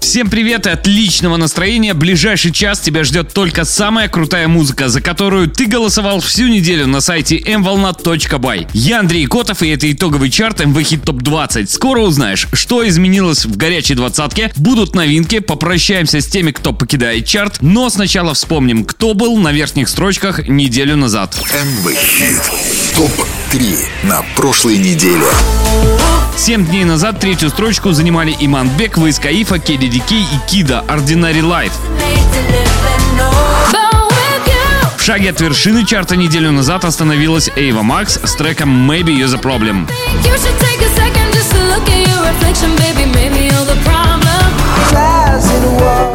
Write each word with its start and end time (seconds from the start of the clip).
Всем 0.00 0.30
привет 0.30 0.66
и 0.66 0.70
отличного 0.70 1.36
настроения. 1.36 1.92
Ближайший 1.92 2.52
час 2.52 2.80
тебя 2.80 3.04
ждет 3.04 3.32
только 3.32 3.64
самая 3.64 4.08
крутая 4.08 4.48
музыка, 4.48 4.88
за 4.88 5.02
которую 5.02 5.48
ты 5.48 5.66
голосовал 5.66 6.20
всю 6.20 6.48
неделю 6.48 6.86
на 6.86 7.00
сайте 7.00 7.38
mvolna.by. 7.38 8.68
Я 8.72 9.00
Андрей 9.00 9.26
Котов, 9.26 9.62
и 9.62 9.68
это 9.68 9.92
итоговый 9.92 10.30
чарт 10.30 10.62
MV 10.62 10.74
Hit 10.74 11.04
Top 11.04 11.20
20. 11.20 11.70
Скоро 11.70 12.00
узнаешь, 12.00 12.48
что 12.54 12.86
изменилось 12.88 13.44
в 13.44 13.56
горячей 13.56 13.94
двадцатке, 13.94 14.50
будут 14.56 14.94
новинки, 14.94 15.38
попрощаемся 15.38 16.20
с 16.20 16.26
теми, 16.26 16.50
кто 16.50 16.72
покидает 16.72 17.26
чарт, 17.26 17.58
но 17.60 17.90
сначала 17.90 18.32
вспомним, 18.34 18.86
кто 18.86 19.12
был 19.14 19.36
на 19.36 19.52
верхних 19.52 19.88
строчках 19.88 20.48
неделю 20.48 20.96
назад. 20.96 21.36
МВ 21.52 21.94
Хит 21.94 22.50
ТОП-3 22.96 23.78
на 24.04 24.24
прошлой 24.34 24.78
неделе. 24.78 25.26
Семь 26.40 26.64
дней 26.64 26.84
назад 26.84 27.20
третью 27.20 27.50
строчку 27.50 27.92
занимали 27.92 28.34
Иман 28.40 28.66
Бек, 28.70 28.96
Ваискаифа, 28.96 29.58
Кеди 29.58 29.88
Дикей 29.88 30.22
и 30.22 30.50
Кида 30.50 30.82
Ordinary 30.88 31.42
Life. 31.42 31.72
В 34.96 35.02
шаге 35.02 35.30
от 35.30 35.40
вершины 35.42 35.84
чарта 35.84 36.16
неделю 36.16 36.50
назад 36.50 36.86
остановилась 36.86 37.50
Эйва 37.56 37.82
Макс 37.82 38.18
с 38.24 38.34
треком 38.36 38.90
Maybe 38.90 39.08
You're 39.08 39.28
the 39.28 39.38
Problem. 39.38 39.86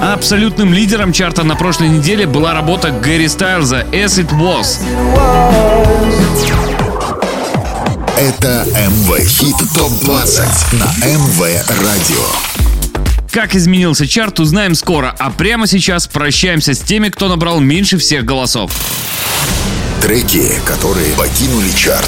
Абсолютным 0.01 0.73
лидером 0.73 1.13
чарта 1.13 1.43
на 1.43 1.55
прошлой 1.55 1.89
неделе 1.89 2.25
была 2.25 2.55
работа 2.55 2.89
Гэри 2.89 3.27
Стайлза 3.27 3.81
«As 3.91 4.17
It 4.17 4.31
Was». 4.31 4.79
Это 8.17 8.65
МВ 8.69 9.19
Хит 9.27 9.57
ТОП-20 9.75 10.75
на 10.77 10.85
МВ 11.05 11.41
Радио. 11.67 13.25
Как 13.29 13.55
изменился 13.55 14.07
чарт, 14.07 14.39
узнаем 14.39 14.73
скоро, 14.73 15.13
а 15.19 15.31
прямо 15.31 15.67
сейчас 15.67 16.07
прощаемся 16.07 16.73
с 16.73 16.79
теми, 16.79 17.09
кто 17.09 17.27
набрал 17.27 17.59
меньше 17.59 17.97
всех 17.97 18.23
голосов. 18.23 18.71
Треки, 20.01 20.49
которые 20.65 21.13
покинули 21.15 21.69
чарт. 21.71 22.07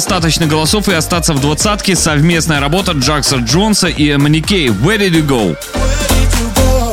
Достаточно 0.00 0.46
голосов 0.46 0.88
и 0.88 0.94
остаться 0.94 1.34
в 1.34 1.42
двадцатке 1.42 1.94
совместная 1.94 2.58
работа 2.58 2.92
Джакса 2.92 3.36
Джонса 3.36 3.88
и 3.88 4.14
Эманикей 4.14 4.68
«Where 4.68 4.96
did 4.96 5.10
you 5.10 5.26
go?». 5.26 5.58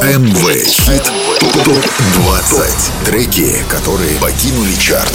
МВ 0.04 0.66
Хит 0.66 1.04
ТОП-20. 1.64 3.06
Треки, 3.06 3.64
которые 3.70 4.18
покинули 4.20 4.74
чарт. 4.74 5.14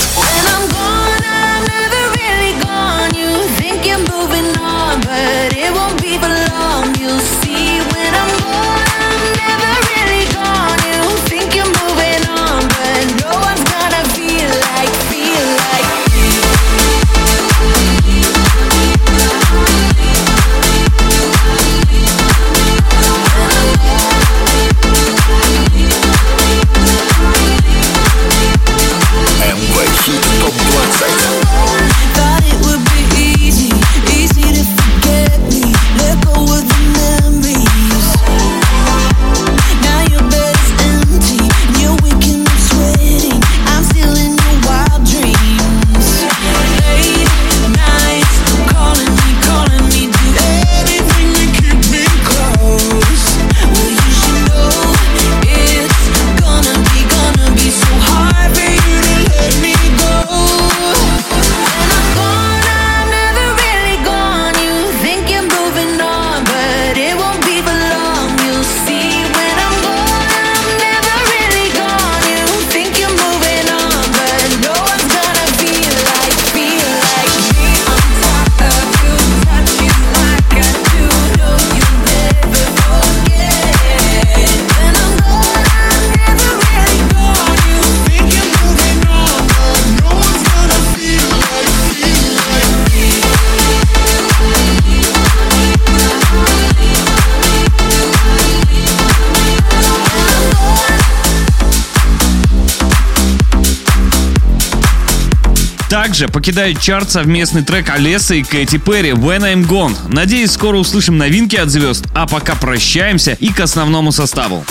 Также 106.13 106.29
покидает 106.29 106.79
чарт 106.79 107.11
совместный 107.11 107.63
трек 107.63 107.89
Олеса 107.89 108.35
и 108.35 108.43
Кэти 108.43 108.77
Перри 108.77 109.13
«When 109.13 109.51
I'm 109.51 109.67
Gone». 109.67 109.97
Надеюсь, 110.09 110.51
скоро 110.51 110.77
услышим 110.77 111.17
новинки 111.17 111.57
от 111.57 111.71
звезд, 111.71 112.05
а 112.15 112.27
пока 112.27 112.55
прощаемся 112.55 113.33
и 113.33 113.49
к 113.49 113.61
основному 113.61 114.13
составу. 114.13 114.63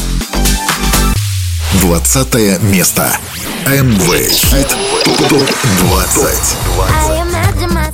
20 1.81 2.61
место. 2.61 3.17
МВ 3.65 4.29
Хит 4.29 4.67
ТОП-20. 5.29 7.11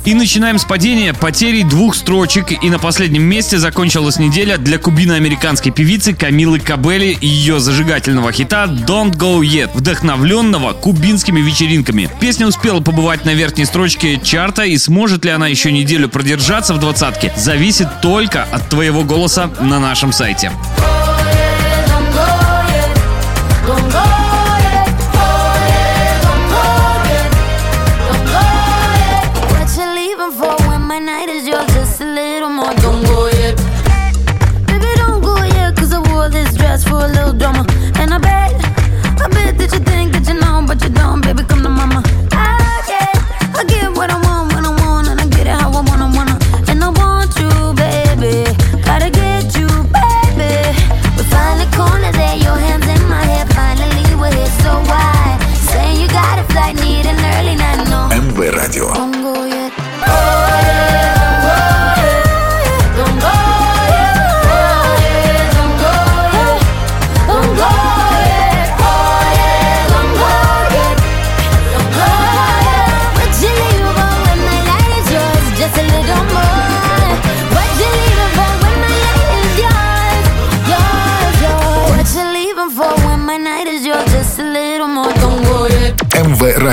И 0.04 0.14
начинаем 0.14 0.58
с 0.58 0.64
падения 0.64 1.12
потерей 1.12 1.64
двух 1.64 1.94
строчек. 1.94 2.52
И 2.62 2.70
на 2.70 2.78
последнем 2.78 3.22
месте 3.22 3.58
закончилась 3.58 4.18
неделя 4.18 4.56
для 4.56 4.78
кубино-американской 4.78 5.72
певицы 5.72 6.14
Камилы 6.14 6.60
Кабели 6.60 7.16
и 7.20 7.26
ее 7.26 7.60
зажигательного 7.60 8.32
хита 8.32 8.64
«Don't 8.64 9.12
Go 9.12 9.40
Yet», 9.40 9.70
вдохновленного 9.74 10.72
кубинскими 10.72 11.40
вечеринками. 11.40 12.08
Песня 12.20 12.46
успела 12.46 12.80
побывать 12.80 13.24
на 13.24 13.34
верхней 13.34 13.64
строчке 13.64 14.20
чарта, 14.22 14.62
и 14.62 14.76
сможет 14.78 15.24
ли 15.24 15.30
она 15.30 15.46
еще 15.48 15.72
неделю 15.72 16.08
продержаться 16.08 16.74
в 16.74 16.80
двадцатке, 16.80 17.32
зависит 17.36 17.88
только 18.00 18.44
от 18.44 18.68
твоего 18.68 19.04
голоса 19.04 19.50
на 19.60 19.78
нашем 19.78 20.12
сайте. 20.12 20.52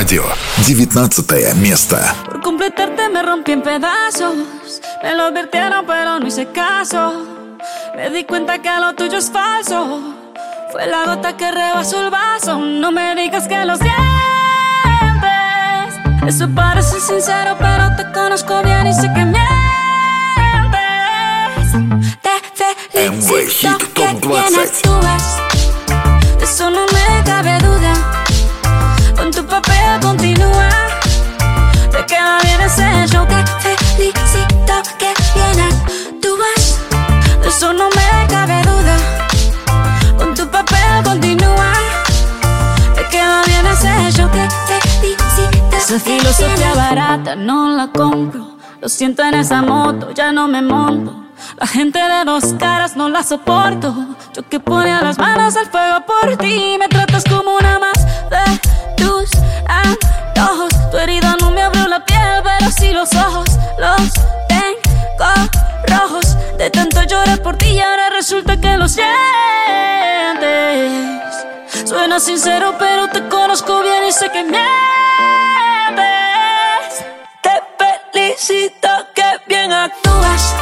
Радио. 0.05 0.23
19 0.67 1.55
место. 1.55 1.97
Por 2.25 2.41
completarte 2.43 3.09
me 3.09 3.23
rompí 3.23 3.53
en 3.53 3.63
pedazos. 3.63 4.35
Me 5.03 5.15
lo 5.15 5.25
advirtieron, 5.25 5.87
pero 5.87 6.19
no 6.19 6.27
hice 6.27 6.47
caso. 6.53 7.25
Me 7.97 8.11
di 8.11 8.25
cuenta 8.25 8.59
que 8.61 8.71
lo 8.79 8.95
tuyo 8.95 9.19
es 9.19 9.31
falso. 9.31 10.01
Fue 10.73 10.87
la 10.87 11.05
gota 11.07 11.37
que 11.37 11.51
rebasó 11.51 12.05
el 12.05 12.11
vaso. 12.11 12.59
No 12.59 12.93
me 12.93 13.15
digas 13.15 13.49
que 13.49 13.65
lo 13.65 13.77
sientes. 13.77 13.95
Eso 16.27 16.49
parece 16.55 17.01
sincero, 17.01 17.57
pero 17.59 17.97
te 17.97 18.13
conozco 18.13 18.63
bien 18.63 18.87
y 18.87 18.95
sé 18.95 19.11
que 19.15 19.25
mientes. 19.25 19.41
Te 22.93 23.11
MV 23.11 23.23
felicito 23.23 23.79
Hit 23.79 23.93
que 23.95 24.03
Top 24.03 24.21
bien 24.21 24.43
20. 24.45 24.61
actúas. 24.61 25.54
Papel 29.62 30.00
continúa. 30.02 30.70
Te 31.92 32.06
queda 32.06 32.40
bien 32.44 32.62
ese 32.62 33.08
show 33.08 33.26
Te 33.26 33.78
felicito 33.96 34.74
que 35.00 35.14
bien 35.34 35.60
actúas 35.70 36.80
De 37.42 37.48
eso 37.48 37.74
no 37.74 37.90
me 37.90 38.28
cabe 38.28 38.62
duda. 38.64 38.96
Con 40.18 40.34
tu 40.34 40.48
papel 40.48 41.04
continúa. 41.04 41.74
Te 42.96 43.04
queda 43.10 43.44
bien 43.46 43.66
ese 43.68 44.12
show 44.12 44.30
Te 44.30 44.48
felicito 45.00 45.78
Esa 45.78 46.00
filosofía 46.00 46.74
barata 46.74 47.36
no 47.36 47.70
la 47.70 47.88
compro. 47.88 48.58
Lo 48.82 48.90
siento 48.90 49.24
en 49.24 49.36
esa 49.36 49.62
moto, 49.62 50.12
ya 50.12 50.32
no 50.32 50.48
me 50.48 50.62
monto 50.62 51.25
la 51.58 51.68
gente 51.68 52.00
de 52.00 52.26
dos 52.26 52.54
caras 52.60 52.96
no 52.96 53.10
la 53.10 53.24
soporto. 53.24 53.94
Yo 54.34 54.48
que 54.48 54.60
ponía 54.60 55.02
las 55.02 55.18
manos 55.18 55.56
al 55.56 55.68
fuego 55.68 56.06
por 56.06 56.38
ti. 56.38 56.78
Me 56.80 56.88
tratas 56.88 57.24
como 57.24 57.56
una 57.56 57.80
más 57.80 58.06
de 58.30 58.60
tus 58.98 59.30
antojos. 59.68 60.74
Tu 60.92 60.98
herida 60.98 61.36
no 61.40 61.52
me 61.52 61.62
abrió 61.62 61.88
la 61.88 62.04
piel, 62.04 62.42
pero 62.44 62.72
sí 62.72 62.92
los 62.92 63.14
ojos. 63.16 63.50
Los 63.78 64.14
tengo 64.48 65.26
rojos. 65.88 66.36
De 66.58 66.70
tanto 66.70 67.04
llorar 67.04 67.42
por 67.42 67.58
ti 67.58 67.68
y 67.68 67.80
ahora 67.80 68.10
resulta 68.10 68.58
que 68.58 68.78
lo 68.78 68.88
sientes. 68.88 69.06
Suena 71.86 72.20
sincero, 72.20 72.76
pero 72.80 73.08
te 73.10 73.28
conozco 73.28 73.82
bien 73.82 74.06
y 74.08 74.12
sé 74.12 74.30
que 74.30 74.44
mientes. 74.44 74.66
Te 77.42 77.62
felicito 78.12 78.90
que 79.14 79.24
bien 79.48 79.72
actúas. 79.72 80.56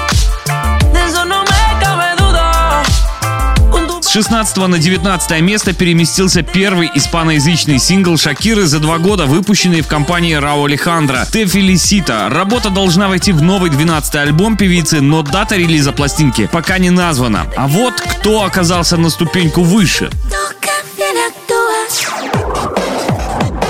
С 4.02 4.10
16 4.10 4.58
на 4.68 4.78
19 4.78 5.42
место 5.42 5.74
переместился 5.74 6.44
первый 6.44 6.92
испаноязычный 6.94 7.80
сингл 7.80 8.16
Шакиры 8.16 8.68
за 8.68 8.80
два 8.80 9.00
года, 9.00 9.26
выпущенный 9.26 9.82
в 9.82 9.88
компании 9.88 10.36
Рао 10.36 10.66
Алехандро 10.66 11.26
«Те 11.32 11.48
Фелисита». 11.48 12.30
Работа 12.30 12.70
должна 12.70 13.08
войти 13.08 13.32
в 13.32 13.42
новый 13.42 13.72
12 13.72 14.16
альбом 14.16 14.56
певицы, 14.56 15.02
но 15.02 15.24
дата 15.24 15.56
релиза 15.56 15.94
пластинки 15.94 16.48
пока 16.52 16.78
не 16.78 16.92
названа. 16.92 17.48
А 17.58 17.68
вот 17.68 17.96
кто 17.96 18.44
оказался 18.44 18.98
на 18.98 19.10
ступеньку 19.10 19.64
выше. 19.64 20.12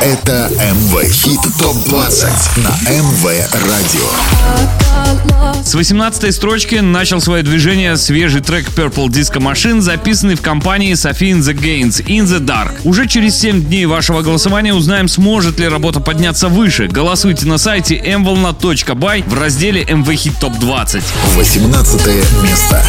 Это 0.03 0.51
МВ 0.60 1.10
Хит 1.13 1.39
ТОП-20 1.60 2.27
на 2.57 2.91
МВ 2.91 3.24
Радио. 3.53 4.10
С 5.63 5.75
18 5.75 6.36
строчки 6.36 6.75
начал 6.75 7.22
свое 7.22 7.41
движение 7.41 7.95
свежий 7.95 8.41
трек 8.41 8.67
Purple 8.67 9.07
Disco 9.07 9.39
Machine, 9.39 9.79
записанный 9.79 10.36
в 10.36 10.41
компании 10.41 10.91
Sophie 10.91 11.31
in 11.31 11.39
the 11.39 11.53
Gains 11.53 12.05
In 12.05 12.25
the 12.25 12.41
Dark. 12.41 12.81
Уже 12.83 13.07
через 13.07 13.39
7 13.39 13.63
дней 13.63 13.86
вашего 13.86 14.24
голосования 14.24 14.74
узнаем, 14.74 15.07
сможет 15.07 15.57
ли 15.57 15.69
работа 15.69 16.01
подняться 16.01 16.50
выше. 16.50 16.88
Голосуйте 16.88 17.45
на 17.45 17.57
сайте 17.57 17.95
mvolna.by 17.95 19.29
в 19.29 19.33
разделе 19.39 19.83
MV 19.83 20.05
Hit 20.05 20.33
Top 20.41 20.60
20. 20.60 21.01
18 21.38 22.07
место. 22.43 22.83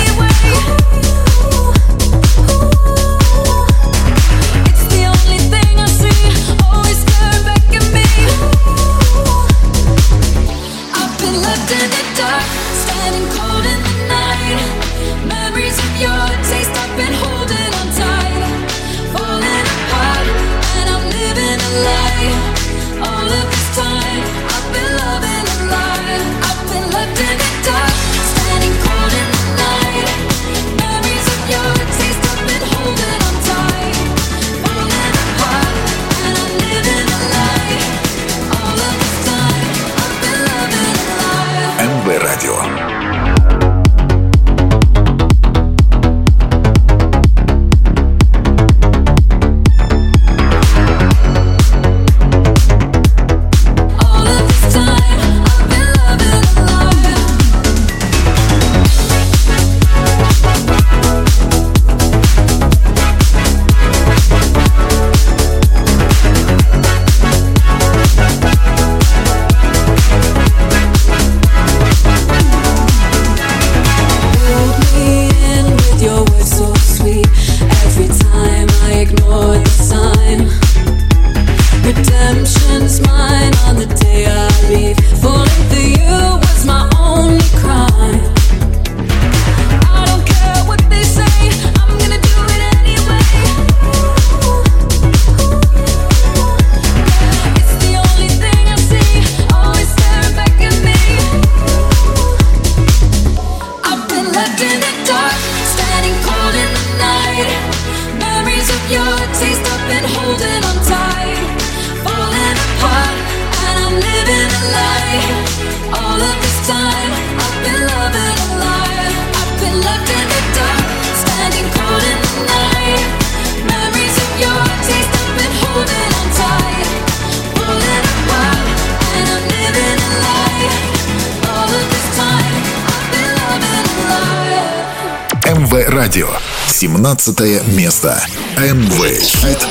17 137.04 137.60
место. 137.76 138.18
MV. 138.56 138.96
Top 139.42 139.68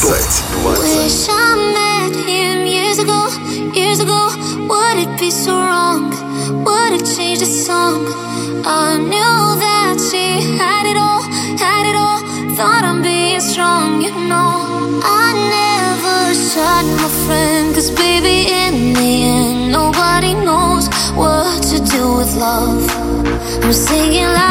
20. 0.00 0.16
Would 0.64 0.80
the 7.38 7.44
song. 7.44 8.06
I 8.64 8.96
knew 8.96 9.36
that 9.60 9.96
she 10.10 10.56
had 10.56 10.84
it 10.86 10.96
all, 10.96 11.22
had 11.60 11.84
it 11.90 11.96
all. 11.96 12.20
Thought 12.56 12.84
I'm 12.84 13.02
being 13.02 13.40
strong, 13.40 14.00
you 14.00 14.12
know. 14.26 15.00
I 15.04 15.26
never 15.58 16.34
shot 16.48 16.84
my 17.02 17.10
friend, 17.26 17.74
cause 17.74 17.90
baby, 17.90 18.48
in 18.48 18.94
the 18.94 19.12
end, 19.36 19.72
nobody 19.72 20.32
knows 20.32 20.88
what 21.14 21.62
to 21.70 21.78
do 21.78 22.16
with 22.16 22.34
love. 22.36 22.88
I'm 23.62 23.72
singing 23.74 24.24
like 24.24 24.49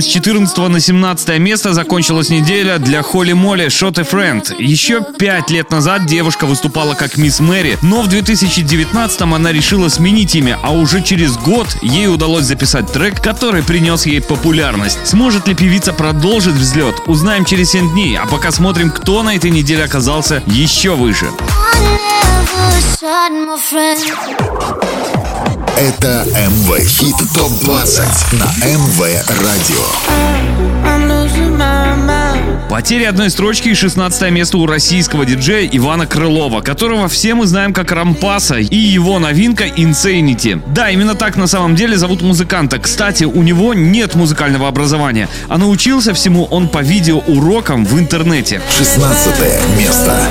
с 0.00 0.06
14 0.06 0.56
на 0.68 0.80
17 0.80 1.38
место 1.38 1.72
закончилась 1.72 2.28
неделя 2.28 2.78
для 2.78 3.02
Холли 3.02 3.32
Молли 3.32 3.66
Shot 3.66 4.00
a 4.00 4.02
Friend. 4.02 4.62
Еще 4.62 5.02
пять 5.18 5.50
лет 5.50 5.70
назад 5.70 6.06
девушка 6.06 6.46
выступала 6.46 6.94
как 6.94 7.16
Мисс 7.16 7.40
Мэри, 7.40 7.78
но 7.82 8.02
в 8.02 8.08
2019 8.08 9.20
она 9.22 9.52
решила 9.52 9.88
сменить 9.88 10.34
имя, 10.34 10.58
а 10.62 10.72
уже 10.72 11.02
через 11.02 11.36
год 11.36 11.66
ей 11.82 12.08
удалось 12.08 12.44
записать 12.44 12.92
трек, 12.92 13.20
который 13.20 13.62
принес 13.62 14.06
ей 14.06 14.20
популярность. 14.20 14.98
Сможет 15.04 15.48
ли 15.48 15.54
певица 15.54 15.92
продолжить 15.92 16.54
взлет, 16.54 16.94
узнаем 17.06 17.44
через 17.44 17.70
7 17.72 17.92
дней, 17.92 18.16
а 18.16 18.26
пока 18.26 18.50
смотрим, 18.52 18.90
кто 18.90 19.22
на 19.22 19.36
этой 19.36 19.50
неделе 19.50 19.84
оказался 19.84 20.42
еще 20.46 20.94
выше. 20.94 21.26
I 21.26 21.80
never 21.80 22.80
shot 22.98 23.32
my 23.32 23.58
friend. 23.58 25.19
Это 25.80 26.26
МВ 26.26 26.78
Хит 26.86 27.16
Топ 27.34 27.58
20 27.60 28.32
на 28.34 28.44
МВ 28.66 29.00
Радио. 29.28 29.86
Потеря 32.68 33.08
одной 33.08 33.30
строчки 33.30 33.70
и 33.70 33.74
16 33.74 34.30
место 34.30 34.58
у 34.58 34.66
российского 34.66 35.24
диджея 35.24 35.66
Ивана 35.72 36.06
Крылова, 36.06 36.60
которого 36.60 37.08
все 37.08 37.34
мы 37.34 37.46
знаем 37.46 37.72
как 37.72 37.92
Рампаса 37.92 38.58
и 38.58 38.76
его 38.76 39.18
новинка 39.18 39.64
Insanity. 39.68 40.60
Да, 40.66 40.90
именно 40.90 41.14
так 41.14 41.36
на 41.36 41.46
самом 41.46 41.74
деле 41.76 41.96
зовут 41.96 42.20
музыканта. 42.20 42.78
Кстати, 42.78 43.24
у 43.24 43.42
него 43.42 43.72
нет 43.72 44.14
музыкального 44.14 44.68
образования, 44.68 45.30
а 45.48 45.56
научился 45.56 46.12
всему 46.12 46.44
он 46.44 46.68
по 46.68 46.82
видеоурокам 46.82 47.86
в 47.86 47.98
интернете. 47.98 48.60
16 48.76 49.78
место. 49.78 50.28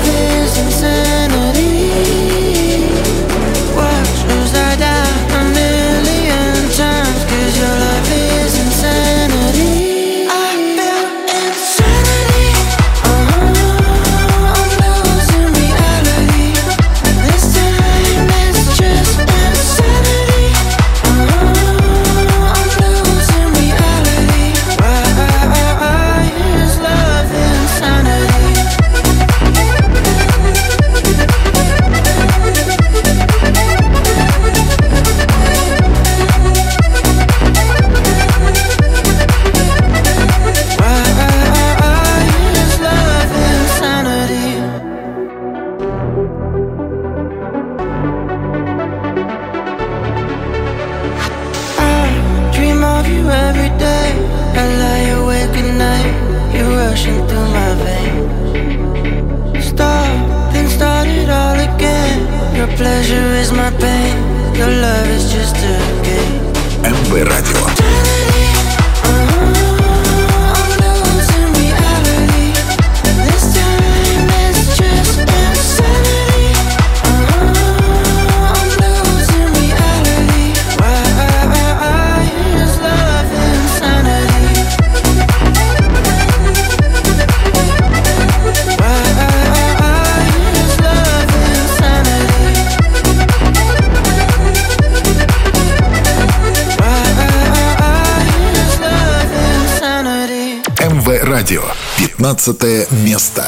Радио. 101.30 101.62
15 101.96 102.90
место. 102.90 103.44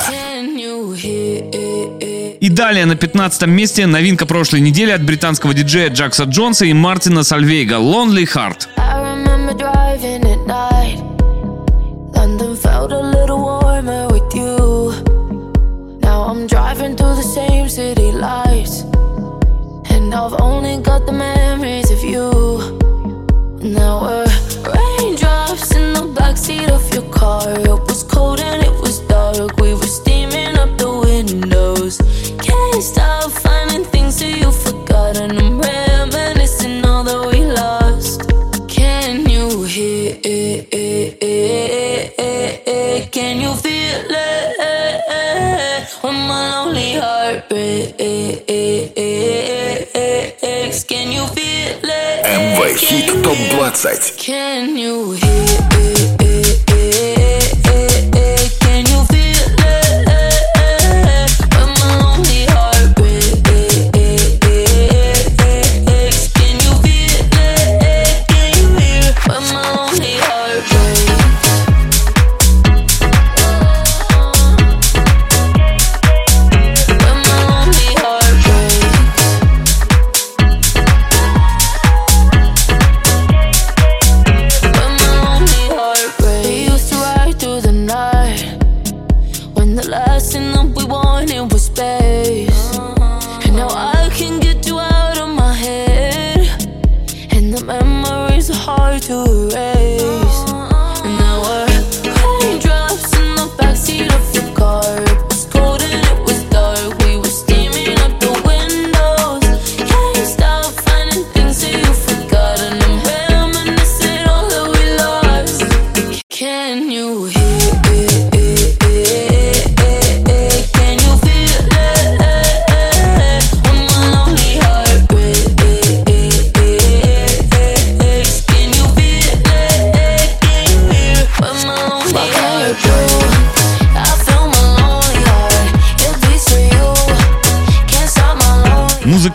И 2.40 2.48
далее 2.48 2.86
на 2.86 2.94
15 2.94 3.48
месте 3.48 3.86
новинка 3.86 4.24
прошлой 4.24 4.60
недели 4.60 4.92
от 4.92 5.04
британского 5.04 5.52
диджея 5.52 5.90
Джакса 5.90 6.22
Джонса 6.22 6.64
и 6.64 6.72
Мартина 6.72 7.24
Сальвейга 7.24 7.78
«Lonely 7.78 8.24
Heart». 8.24 8.68
I've 20.14 20.40
only 20.40 20.76
got 20.82 21.04
the 21.06 21.12
memories 21.12 21.90
of 21.90 22.04
you. 22.04 22.30
Now 23.62 24.02
we're 24.02 24.31
your 26.93 27.07
car. 27.11 27.43
It 27.49 27.79
was 27.87 28.03
cold 28.03 28.39
and 28.39 28.63
it 28.63 28.75
was 28.81 28.99
dark. 29.01 29.57
We 29.59 29.73
were 29.73 29.93
steaming 29.99 30.57
up 30.57 30.77
the 30.77 30.89
windows. 31.07 31.97
Can't 32.41 32.83
stop 32.83 33.31
finding 33.31 33.85
things 33.85 34.19
that 34.19 34.37
you 34.41 34.51
forgot. 34.51 35.17
And 35.17 35.33
I'm 35.37 35.59
reminiscing 35.59 36.85
all 36.85 37.03
that 37.03 37.21
we 37.31 37.39
lost. 37.45 38.19
Can 38.67 39.29
you 39.29 39.63
hear 39.63 40.17
it? 40.23 40.69
Can 43.11 43.39
you 43.41 43.53
feel 43.55 44.05
it? 44.09 45.87
When 46.01 46.15
my 46.29 46.41
lonely 46.65 46.93
heart 46.93 47.49
breaks. 47.49 47.97
Can 50.83 51.11
you 51.11 51.25
feel 51.35 51.79
it? 51.83 52.25
МВ 52.25 52.59
Хит 52.77 53.07
ТОП 53.23 53.37
20. 53.51 54.15
Can 54.17 54.77
you 54.77 54.95
hear 55.13 55.45
it? 55.71 56.50
Are 98.50 98.54
hard 98.54 99.02
to 99.02 99.22
erase. 99.24 100.21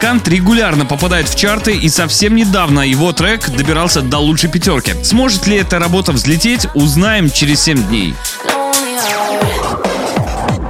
Музыкант 0.07 0.29
регулярно 0.29 0.85
попадает 0.85 1.27
в 1.27 1.35
чарты 1.35 1.75
и 1.75 1.89
совсем 1.89 2.33
недавно 2.33 2.79
его 2.79 3.11
трек 3.11 3.49
добирался 3.49 4.01
до 4.01 4.19
лучшей 4.19 4.49
пятерки. 4.49 4.93
Сможет 5.03 5.47
ли 5.47 5.57
эта 5.57 5.79
работа 5.79 6.13
взлететь, 6.13 6.65
узнаем 6.75 7.29
через 7.29 7.63
7 7.63 7.89
дней. 7.89 8.15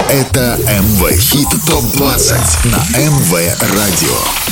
Это 0.09 0.57
МВ 0.81 1.11
Хит 1.19 1.49
ТОП 1.67 1.83
20 1.93 2.65
на 2.65 2.97
МВ 2.97 3.31
Радио. 3.61 4.46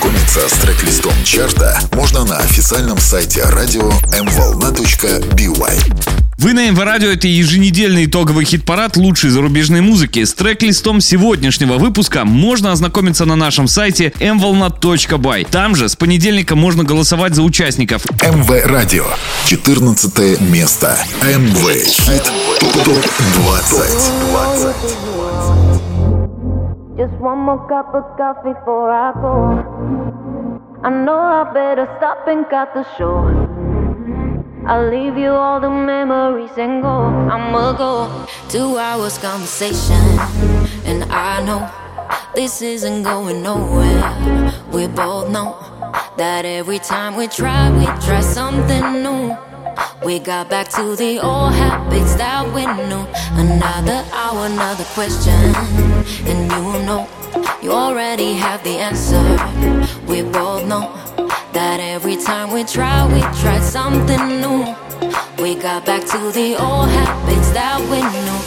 Ознакомиться 0.00 0.48
с 0.48 0.52
трек-листом 0.60 1.12
чарта 1.24 1.78
можно 1.92 2.24
на 2.24 2.38
официальном 2.38 2.96
сайте 2.98 3.42
радио 3.44 3.90
mvolna.by. 4.12 5.78
Вы 6.38 6.54
на 6.54 6.70
МВ 6.70 6.78
Радио 6.78 7.10
это 7.10 7.28
еженедельный 7.28 8.06
итоговый 8.06 8.46
хит-парад 8.46 8.96
лучшей 8.96 9.28
зарубежной 9.28 9.82
музыки. 9.82 10.24
С 10.24 10.32
трек-листом 10.32 11.02
сегодняшнего 11.02 11.74
выпуска 11.74 12.24
можно 12.24 12.72
ознакомиться 12.72 13.26
на 13.26 13.36
нашем 13.36 13.68
сайте 13.68 14.14
mvolna.by. 14.18 15.46
Там 15.50 15.76
же 15.76 15.86
с 15.90 15.96
понедельника 15.96 16.56
можно 16.56 16.82
голосовать 16.82 17.34
за 17.34 17.42
участников. 17.42 18.06
МВ 18.22 18.48
Радио. 18.64 19.04
14 19.48 20.40
место. 20.40 20.96
МВ 21.22 21.84
Хит 21.84 22.32
ТОП 22.84 23.06
20. 23.34 25.19
Just 27.00 27.14
one 27.14 27.38
more 27.38 27.66
cup 27.66 27.94
of 27.94 28.04
coffee 28.18 28.52
before 28.52 28.90
I 28.92 29.12
go. 29.14 29.34
I 30.84 30.90
know 30.90 31.18
I 31.18 31.50
better 31.50 31.88
stop 31.96 32.28
and 32.28 32.44
cut 32.50 32.74
the 32.74 32.84
show. 32.98 33.24
I'll 34.66 34.90
leave 34.90 35.16
you 35.16 35.30
all 35.30 35.60
the 35.62 35.70
memories 35.70 36.50
and 36.58 36.82
go. 36.82 36.88
I'ma 37.32 37.72
go. 37.72 38.26
Two 38.50 38.76
hours 38.76 39.16
conversation, 39.16 39.96
and 40.84 41.04
I 41.04 41.42
know 41.42 41.70
this 42.34 42.60
isn't 42.60 43.02
going 43.02 43.42
nowhere. 43.42 44.52
We 44.70 44.86
both 44.86 45.30
know 45.30 45.56
that 46.18 46.44
every 46.44 46.80
time 46.80 47.16
we 47.16 47.28
try, 47.28 47.70
we 47.78 47.86
try 48.04 48.20
something 48.20 49.02
new. 49.02 49.34
We 50.04 50.18
got 50.18 50.50
back 50.50 50.68
to 50.76 50.96
the 50.96 51.18
old 51.20 51.54
habits 51.54 52.16
that 52.16 52.44
we 52.52 52.66
knew. 52.66 53.06
Another 53.40 54.04
hour, 54.12 54.44
another 54.44 54.84
question. 54.92 55.89
And 56.26 56.50
you 56.50 56.86
know, 56.86 57.08
you 57.62 57.72
already 57.72 58.34
have 58.34 58.62
the 58.64 58.76
answer. 58.78 59.22
We 60.06 60.22
both 60.22 60.66
know 60.66 60.92
that 61.52 61.78
every 61.80 62.16
time 62.16 62.52
we 62.52 62.64
try, 62.64 63.06
we 63.12 63.20
try 63.40 63.60
something 63.60 64.40
new. 64.40 64.74
We 65.38 65.54
got 65.54 65.86
back 65.86 66.02
to 66.12 66.18
the 66.32 66.56
old 66.58 66.88
habits 66.88 67.50
that 67.50 67.80
we 67.90 68.00
knew. 68.02 68.40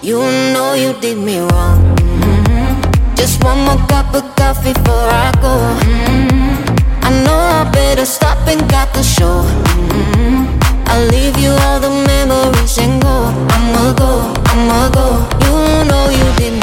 You 0.00 0.18
know 0.54 0.74
you 0.74 0.92
did 1.00 1.18
me 1.18 1.40
wrong. 1.40 1.78
Mhm. 1.98 3.16
Just 3.16 3.42
one 3.44 3.60
more 3.66 3.80
cup 3.88 4.14
of 4.14 4.24
coffee 4.36 4.72
before 4.72 5.10
I 5.26 5.30
go. 5.42 5.54
Mhm. 5.82 6.78
I 7.02 7.10
know 7.24 7.40
I 7.60 7.64
better 7.64 8.06
stop 8.06 8.38
and 8.46 8.62
got 8.70 8.88
the 8.94 9.02
show. 9.02 9.42
Mhm. 9.90 10.46
I'll 10.86 11.06
leave 11.14 11.36
you 11.44 11.52
all 11.64 11.80
the 11.80 11.90
memories 11.90 12.78
and 12.78 13.02
go. 13.02 13.16
I'ma 13.54 13.92
go, 14.02 14.12
I'ma 14.52 14.88
go. 14.98 15.06
You 15.44 15.84
know 15.90 16.04
you 16.10 16.28
did. 16.38 16.57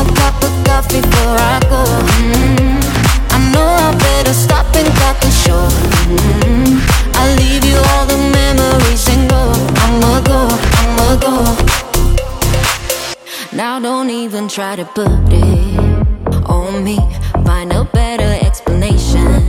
More 0.00 0.14
cup 0.14 0.42
of 0.42 0.64
coffee 0.64 1.02
before 1.02 1.36
I 1.36 1.60
go. 1.68 1.82
I 3.36 3.38
know 3.52 3.68
I 3.86 3.94
better 3.98 4.32
stop 4.32 4.74
and 4.74 4.88
cut 4.96 5.20
the 5.20 5.30
show. 5.30 5.68
I'll 7.20 7.36
leave 7.36 7.64
you 7.66 7.76
all 7.90 8.06
the 8.06 8.16
memories 8.16 9.06
and 9.12 9.28
go. 9.28 9.52
I'ma 9.84 10.20
go, 10.32 10.48
I'ma 10.80 11.08
go. 11.26 11.34
Now 13.54 13.78
don't 13.78 14.08
even 14.08 14.48
try 14.48 14.74
to 14.74 14.86
put 14.86 15.10
it 15.28 16.46
on 16.48 16.82
me. 16.82 16.96
Find 17.44 17.70
a 17.70 17.84
better 17.84 18.32
explanation 18.46 19.42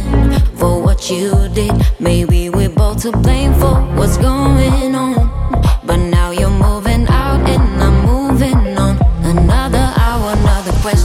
for 0.57 0.81
what 0.81 1.09
you 1.09 1.47
did. 1.53 1.71
Maybe 2.01 2.49
we're 2.49 2.75
both 2.75 3.03
to 3.03 3.13
blame 3.13 3.53
for 3.53 3.75
what's 3.95 4.17
going 4.17 4.95
on. 4.95 5.15
But 5.85 5.97
now 5.97 6.31
you're 6.31 6.49
moving 6.49 6.90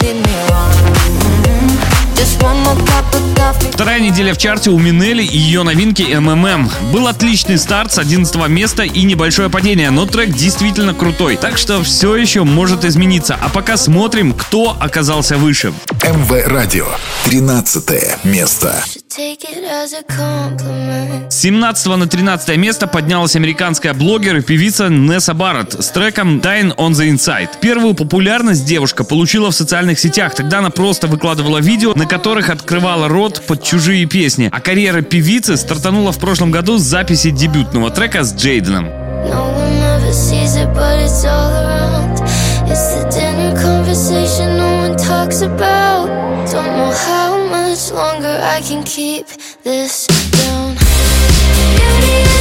did 0.00 0.16
me 0.16 0.34
wrong. 0.48 0.72
Mm-hmm. 0.72 2.14
Just 2.14 2.42
one 2.42 2.56
more 2.64 2.86
cup 2.86 3.14
of. 3.14 3.41
Вторая 3.72 4.00
неделя 4.00 4.34
в 4.34 4.38
чарте 4.38 4.70
у 4.70 4.78
Минели 4.78 5.22
и 5.22 5.36
ее 5.36 5.62
новинки 5.62 6.02
МММ. 6.02 6.70
Был 6.92 7.08
отличный 7.08 7.58
старт 7.58 7.92
с 7.92 7.98
11 7.98 8.48
места 8.48 8.84
и 8.84 9.02
небольшое 9.02 9.50
падение, 9.50 9.90
но 9.90 10.06
трек 10.06 10.30
действительно 10.30 10.94
крутой, 10.94 11.36
так 11.36 11.58
что 11.58 11.82
все 11.82 12.16
еще 12.16 12.44
может 12.44 12.84
измениться. 12.84 13.38
А 13.40 13.48
пока 13.48 13.76
смотрим, 13.76 14.34
кто 14.34 14.76
оказался 14.78 15.36
выше. 15.36 15.72
МВ 16.02 16.46
Радио, 16.46 16.86
13 17.24 18.24
место. 18.24 18.82
17 21.30 21.86
на 21.96 22.06
13 22.06 22.56
место 22.56 22.86
поднялась 22.86 23.36
американская 23.36 23.92
блогер 23.92 24.38
и 24.38 24.40
певица 24.40 24.88
Несса 24.88 25.34
Барретт 25.34 25.84
с 25.84 25.88
треком 25.90 26.38
"Dying 26.38 26.74
on 26.76 26.92
the 26.92 27.10
Inside». 27.10 27.50
Первую 27.60 27.92
популярность 27.94 28.64
девушка 28.64 29.04
получила 29.04 29.50
в 29.50 29.54
социальных 29.54 29.98
сетях. 29.98 30.34
Тогда 30.34 30.60
она 30.60 30.70
просто 30.70 31.08
выкладывала 31.08 31.58
видео, 31.58 31.92
на 31.94 32.06
которых 32.06 32.48
открывала 32.48 33.08
рот 33.08 33.41
под 33.46 33.62
чужие 33.62 34.06
песни, 34.06 34.48
а 34.52 34.60
карьера 34.60 35.02
певицы 35.02 35.56
стартанула 35.56 36.12
в 36.12 36.18
прошлом 36.18 36.50
году 36.50 36.78
с 36.78 36.82
записи 36.82 37.30
дебютного 37.30 37.90
трека 37.90 38.24
с 38.24 38.34
Джейденом. 38.34 38.88
Longer 47.92 48.40
I 48.40 48.60
can 48.62 48.84
keep 48.84 49.26
this 49.64 50.06
down. 50.30 50.76
Beauty 51.76 52.31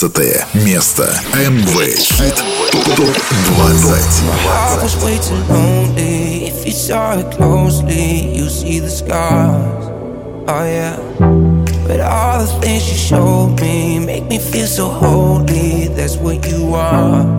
15 0.00 0.46
место. 0.64 1.12
Amway. 1.34 1.94
Топ-20. 2.96 4.24
But 11.86 12.00
all 12.00 12.38
the 12.38 12.46
things 12.62 12.88
you 12.88 12.96
showed 12.96 13.60
me 13.60 13.98
make 13.98 14.24
me 14.24 14.38
feel 14.38 14.66
so 14.66 14.88
holy. 14.88 15.88
That's 15.88 16.16
what 16.16 16.46
you 16.48 16.72
are. 16.74 17.29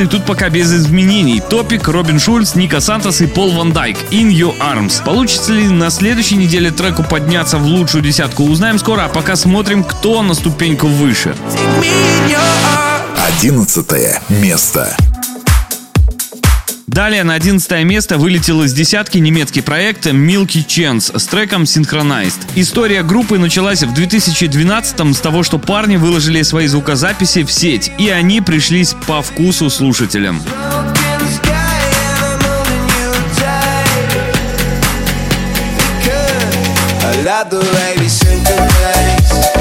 и 0.00 0.06
тут 0.06 0.24
пока 0.24 0.48
без 0.48 0.72
изменений. 0.72 1.40
Топик, 1.40 1.88
Робин 1.88 2.18
Шульц, 2.18 2.54
Ника 2.54 2.80
Сантос 2.80 3.20
и 3.20 3.26
Пол 3.26 3.50
Ван 3.52 3.72
Дайк. 3.72 3.96
In 4.10 4.30
Your 4.30 4.56
Arms. 4.58 5.04
Получится 5.04 5.52
ли 5.52 5.68
на 5.68 5.90
следующей 5.90 6.36
неделе 6.36 6.70
треку 6.70 7.02
подняться 7.02 7.58
в 7.58 7.64
лучшую 7.64 8.02
десятку, 8.02 8.44
узнаем 8.44 8.78
скоро, 8.78 9.04
а 9.04 9.08
пока 9.08 9.36
смотрим, 9.36 9.84
кто 9.84 10.22
на 10.22 10.34
ступеньку 10.34 10.86
выше. 10.86 11.34
Одиннадцатое 13.16 14.22
место. 14.28 14.96
Далее 16.90 17.22
на 17.22 17.34
11 17.34 17.84
место 17.84 18.18
вылетел 18.18 18.64
из 18.64 18.72
десятки 18.72 19.18
немецкий 19.18 19.60
проект 19.60 20.06
Milky 20.06 20.66
Chance 20.66 21.16
с 21.16 21.24
треком 21.26 21.62
Synchronized. 21.62 22.40
История 22.56 23.04
группы 23.04 23.38
началась 23.38 23.84
в 23.84 23.94
2012 23.94 25.16
с 25.16 25.20
того, 25.20 25.44
что 25.44 25.60
парни 25.60 25.94
выложили 25.94 26.42
свои 26.42 26.66
звукозаписи 26.66 27.44
в 27.44 27.52
сеть, 27.52 27.92
и 27.96 28.10
они 28.10 28.40
пришлись 28.40 28.96
по 29.06 29.22
вкусу 29.22 29.70
слушателям. 29.70 30.42
I 37.02 37.22
love 37.22 37.50
the 37.50 37.60
way 37.60 37.94
we 37.98 38.08
synchronize. 38.08 39.59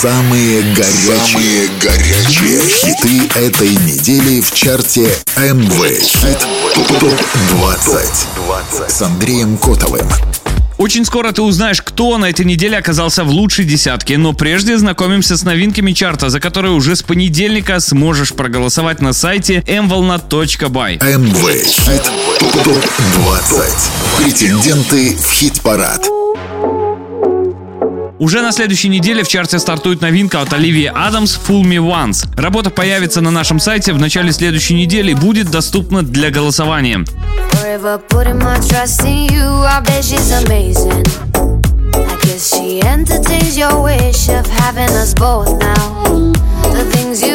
Самые 0.00 0.62
горячие, 0.62 1.18
Самые 1.26 1.68
горячие 1.78 2.60
хиты 2.62 3.38
этой 3.38 3.68
недели 3.68 4.40
в 4.40 4.50
чарте 4.50 5.14
МВ 5.36 6.00
Хит 6.00 6.38
ТОП-20 7.00 8.88
с 8.88 9.02
Андреем 9.02 9.58
Котовым. 9.58 10.08
Очень 10.78 11.04
скоро 11.04 11.32
ты 11.32 11.42
узнаешь, 11.42 11.82
кто 11.82 12.16
на 12.16 12.30
этой 12.30 12.46
неделе 12.46 12.78
оказался 12.78 13.24
в 13.24 13.28
лучшей 13.28 13.66
десятке, 13.66 14.16
но 14.16 14.32
прежде 14.32 14.78
знакомимся 14.78 15.36
с 15.36 15.42
новинками 15.42 15.92
чарта, 15.92 16.30
за 16.30 16.40
которые 16.40 16.72
уже 16.72 16.96
с 16.96 17.02
понедельника 17.02 17.78
сможешь 17.78 18.32
проголосовать 18.32 19.02
на 19.02 19.12
сайте 19.12 19.62
mvolna.by. 19.66 20.94
МВ 20.94 21.66
Хит 21.66 22.10
ТОП-20. 22.64 24.24
Претенденты 24.24 25.14
в 25.18 25.30
хит-парад. 25.30 26.08
Уже 28.20 28.42
на 28.42 28.52
следующей 28.52 28.90
неделе 28.90 29.24
в 29.24 29.28
чарте 29.28 29.58
стартует 29.58 30.02
новинка 30.02 30.42
от 30.42 30.52
Оливии 30.52 30.92
Адамс 30.94 31.38
«Fool 31.38 31.62
Me 31.62 31.78
Once». 31.78 32.28
Работа 32.36 32.68
появится 32.68 33.22
на 33.22 33.30
нашем 33.30 33.58
сайте 33.58 33.94
в 33.94 33.98
начале 33.98 34.30
следующей 34.30 34.74
недели 34.74 35.12
и 35.12 35.14
будет 35.14 35.50
доступна 35.50 36.02
для 36.02 36.30
голосования. 36.30 37.02
She 42.40 42.80
entertains 42.80 43.58
your 43.58 43.82
wish 43.82 44.28
of 44.30 44.46
having 44.46 44.88
us 44.96 45.12
both 45.12 45.58
now. 45.58 46.32
The 46.72 46.84
things 46.90 47.22
you 47.22 47.29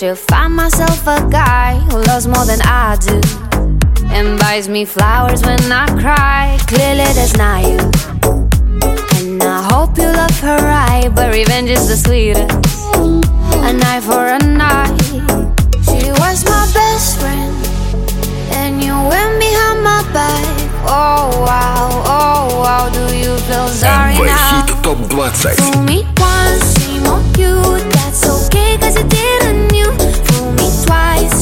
should 0.00 0.16
find 0.16 0.56
myself 0.56 1.06
a 1.06 1.20
guy 1.28 1.74
who 1.74 2.00
loves 2.04 2.26
more 2.26 2.46
than 2.46 2.62
I 2.62 2.96
do 2.96 3.20
and 4.08 4.40
buys 4.40 4.66
me 4.66 4.86
flowers 4.86 5.42
when 5.42 5.60
I 5.70 5.86
cry. 6.00 6.56
Clearly, 6.68 7.04
that's 7.12 7.36
not 7.36 7.64
you. 7.64 7.76
And 9.18 9.42
I 9.42 9.62
hope 9.70 9.98
you 9.98 10.06
love 10.06 10.40
her 10.40 10.56
right, 10.56 11.10
but 11.14 11.34
revenge 11.34 11.68
is 11.68 11.86
the 11.86 11.98
sweetest. 11.98 12.50
A 13.68 13.74
night 13.74 14.02
for 14.02 14.24
a 14.24 14.38
night. 14.38 14.98
She 15.84 16.10
was 16.12 16.46
my 16.46 16.66
best 16.72 17.18
friend, 17.20 17.54
and 18.56 18.82
you 18.82 18.94
went 18.94 19.38
behind 19.38 19.82
my 19.84 20.02
back. 20.14 20.46
Oh 20.88 21.28
wow, 21.44 21.90
oh 22.06 22.60
wow, 22.62 22.88
do 22.88 23.14
you 23.14 23.36
feel 23.40 23.68
sorry 23.68 24.14
now? 24.14 24.64
Хит 24.66 24.82
топ 24.82 25.10
20 25.10 25.90
cause 28.90 29.02
you 29.02 29.08
didn't 29.08 29.74
you. 29.74 29.92
Fool 30.24 30.52
me 30.52 30.68
twice, 30.84 31.39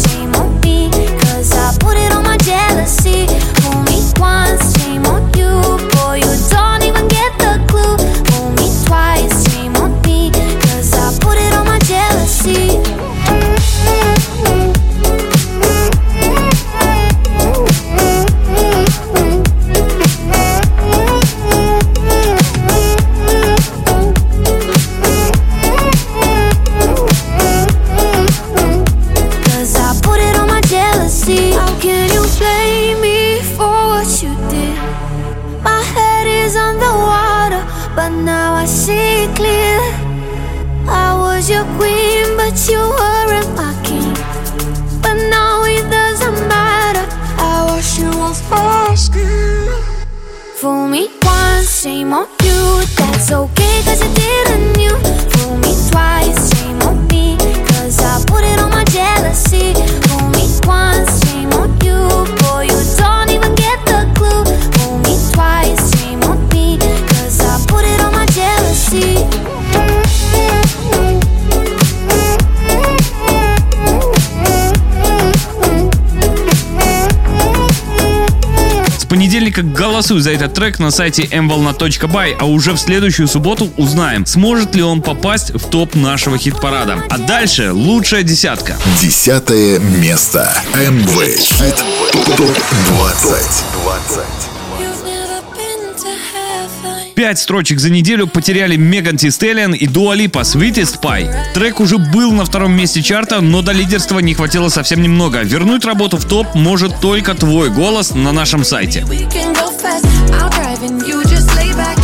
голосуй 80.09 80.21
за 80.23 80.31
этот 80.31 80.55
трек 80.55 80.79
на 80.79 80.91
сайте 80.91 81.25
mvolna.by, 81.25 82.37
а 82.39 82.47
уже 82.47 82.73
в 82.73 82.79
следующую 82.79 83.29
субботу 83.29 83.71
узнаем, 83.77 84.25
сможет 84.25 84.75
ли 84.75 84.83
он 84.83 85.03
попасть 85.03 85.51
в 85.55 85.69
топ 85.69 85.95
нашего 85.95 86.39
хит-парада. 86.39 87.05
А 87.11 87.19
дальше 87.19 87.73
лучшая 87.73 88.23
десятка. 88.23 88.79
Десятое 89.01 89.79
место. 89.79 90.51
mv 90.73 91.37
Хит 91.37 91.85
топ 92.37 92.57
20. 92.89 93.65
20. 93.85 94.38
Пять 97.19 97.41
строчек 97.41 97.81
за 97.81 97.91
неделю 97.91 98.29
потеряли 98.29 98.77
Меган 98.77 99.17
Ти 99.17 99.33
Стеллиан 99.33 99.75
и 99.75 99.89
Дуа 99.89 100.15
Липа 100.15 100.43
Sweetest 100.43 101.01
Pie. 101.03 101.53
Трек 101.53 101.81
уже 101.81 101.99
был 101.99 102.31
на 102.31 102.45
втором 102.45 102.77
месте 102.77 103.03
чарта, 103.03 103.41
но 103.41 103.61
до 103.61 103.73
лидерства 103.73 104.21
не 104.21 104.35
хватило 104.35 104.69
совсем 104.69 105.03
немного. 105.03 105.43
Вернуть 105.43 105.85
работу 105.85 106.17
в 106.19 106.25
топ 106.27 106.55
может 106.55 107.01
только 107.01 107.35
твой 107.35 107.71
голос 107.71 108.15
на 108.15 108.31
нашем 108.31 108.63
сайте. 108.63 109.01
I'll 109.01 110.49
drive 110.51 110.81
and 110.85 111.05
you 111.09 111.21
just 111.25 111.49
lay 111.57 111.75
back. 111.77 111.98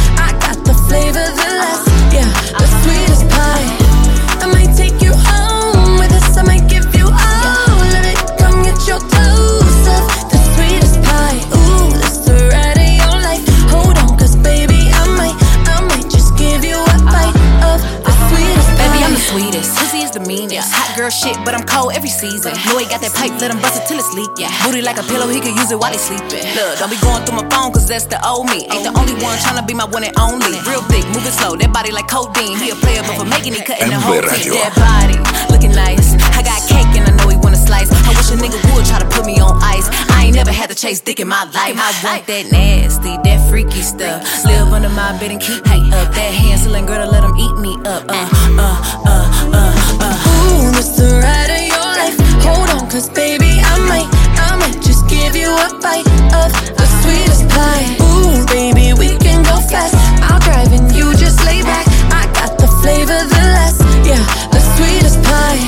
Yeah. 24.37 24.51
Booty 24.67 24.83
like 24.83 24.99
a 24.99 25.07
pillow, 25.07 25.29
he 25.29 25.39
could 25.39 25.55
use 25.55 25.71
it 25.71 25.79
while 25.79 25.93
he 25.93 25.99
sleeping. 25.99 26.43
Look, 26.59 26.79
don't 26.83 26.91
be 26.91 26.99
going 26.99 27.23
through 27.23 27.39
my 27.39 27.47
phone, 27.55 27.71
cause 27.71 27.87
that's 27.87 28.07
the 28.07 28.19
old 28.27 28.51
me. 28.51 28.67
Ain't 28.67 28.83
the 28.83 28.91
only 28.99 29.15
one 29.23 29.39
tryna 29.39 29.63
be 29.67 29.75
my 29.75 29.87
one 29.87 30.03
and 30.03 30.15
only. 30.19 30.59
Real 30.67 30.83
thick, 30.91 31.07
moving 31.15 31.31
slow, 31.31 31.55
that 31.55 31.71
body 31.73 31.93
like 31.95 32.09
codeine. 32.11 32.59
He 32.59 32.71
a 32.71 32.75
player, 32.75 33.03
but 33.07 33.15
for 33.15 33.25
making 33.27 33.55
it, 33.55 33.63
cutting 33.63 33.95
the 33.95 33.95
MV 33.95 34.03
whole 34.03 34.23
Radio. 34.27 34.59
team. 34.59 34.59
That 34.59 34.75
body, 34.75 35.19
looking 35.55 35.71
nice. 35.71 36.19
I 36.35 36.43
got 36.43 36.59
cake 36.67 36.91
and 36.99 37.07
I 37.07 37.15
know 37.15 37.31
he 37.31 37.39
wanna 37.39 37.61
slice. 37.63 37.87
I 37.95 38.11
wish 38.11 38.35
a 38.35 38.37
nigga 38.37 38.59
would 38.75 38.83
try 38.87 38.99
to 38.99 39.07
put 39.07 39.23
me 39.23 39.39
on 39.39 39.55
ice. 39.63 39.87
I 40.11 40.27
ain't 40.27 40.35
never 40.35 40.51
had 40.51 40.67
to 40.71 40.77
chase 40.77 40.99
dick 40.99 41.21
in 41.21 41.29
my 41.29 41.45
life. 41.55 41.79
I 41.79 41.95
want 42.03 42.27
that 42.27 42.51
nasty, 42.51 43.15
that 43.23 43.39
freaky 43.49 43.83
stuff. 43.87 44.27
Live 44.45 44.75
under 44.75 44.91
my 44.91 45.15
bed 45.23 45.31
and 45.31 45.41
keep 45.41 45.63
me 45.71 45.95
up. 45.95 46.11
That 46.11 46.35
Hansel 46.35 46.75
girl 46.83 47.07
to 47.07 47.09
let 47.11 47.23
him 47.23 47.37
eat 47.39 47.55
me 47.63 47.79
up. 47.87 48.03
Uh, 48.11 48.27
uh, 48.59 48.83
uh, 49.07 49.55
uh, 49.55 50.03
uh. 50.03 50.15
Ooh, 50.59 50.75
this 50.75 50.99
the 50.99 51.23
ride 51.23 51.55
of 51.55 51.63
your 51.63 51.79
life. 51.79 52.19
Hold 52.43 52.69
on, 52.75 52.91
cause 52.91 53.09
baby, 53.09 53.54
give 55.14 55.36
you 55.36 55.50
a 55.50 55.70
bite 55.82 56.08
of 56.34 56.52
the 56.78 56.86
sweetest 57.02 57.48
pie. 57.50 57.98
Ooh, 58.02 58.46
baby, 58.48 58.94
we 58.94 59.18
can 59.18 59.44
go 59.44 59.60
fast. 59.70 59.96
I'll 60.24 60.40
drive 60.40 60.72
and 60.74 60.92
you 60.96 61.14
just 61.16 61.44
lay 61.46 61.62
back. 61.62 61.86
I 62.12 62.26
got 62.34 62.58
the 62.58 62.68
flavor, 62.82 63.20
the 63.36 63.44
last, 63.56 63.82
yeah, 64.06 64.24
the 64.52 64.60
sweetest 64.76 65.22
pie. 65.24 65.62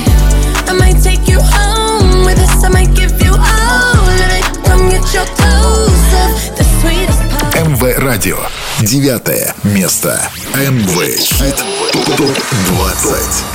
I 0.70 0.72
might 0.78 1.00
take 1.02 1.28
you 1.28 1.40
home 1.40 2.24
with 2.24 2.38
us. 2.38 2.64
I 2.64 2.68
might 2.68 2.94
give 2.94 3.12
you 3.22 3.32
all 3.32 3.98
of 3.98 4.30
it. 4.38 4.44
Come 4.66 4.88
get 4.90 5.04
your 5.14 5.26
dose 5.40 6.12
of 6.24 6.32
the 6.58 6.64
sweetest 6.80 7.22
pie. 7.30 7.62
МВ 7.64 7.82
Радио. 7.98 8.38
Девятое 8.80 9.54
место. 9.64 10.20
МВ 10.54 11.16
Хит 11.18 11.56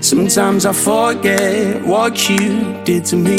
Sometimes 0.00 0.66
I 0.66 0.72
forget 0.72 1.86
what 1.86 2.28
you 2.28 2.82
did 2.82 3.04
to 3.10 3.16
me. 3.16 3.38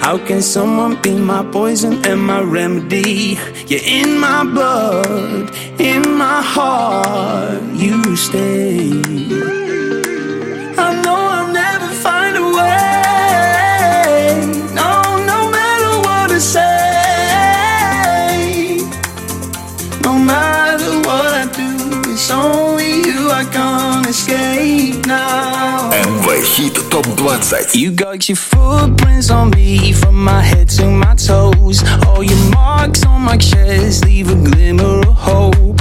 How 0.00 0.16
can 0.24 0.40
someone 0.40 0.96
be 1.02 1.14
my 1.14 1.44
poison 1.52 2.02
and 2.06 2.22
my 2.22 2.40
remedy? 2.40 3.38
You're 3.66 3.84
in 3.84 4.18
my 4.18 4.42
blood, 4.44 5.54
in 5.78 6.16
my 6.16 6.40
heart. 6.40 7.62
You 7.74 8.16
stay. 8.16 9.65
Хит 26.55 26.73
ТОП-20. 26.89 27.75
You 27.75 27.91
got 27.91 28.29
your 28.29 28.37
footprints 28.37 29.29
on 29.29 29.49
me 29.49 29.91
from 29.91 30.23
my 30.23 30.41
head 30.41 30.69
to 30.69 30.85
my 30.85 31.13
toes. 31.15 31.83
All 32.07 32.23
your 32.23 32.49
marks 32.51 33.05
on 33.05 33.21
my 33.21 33.35
chest 33.37 34.05
leave 34.05 34.29
a 34.29 34.35
glimmer 34.35 35.01
of 35.07 35.15
hope. 35.17 35.74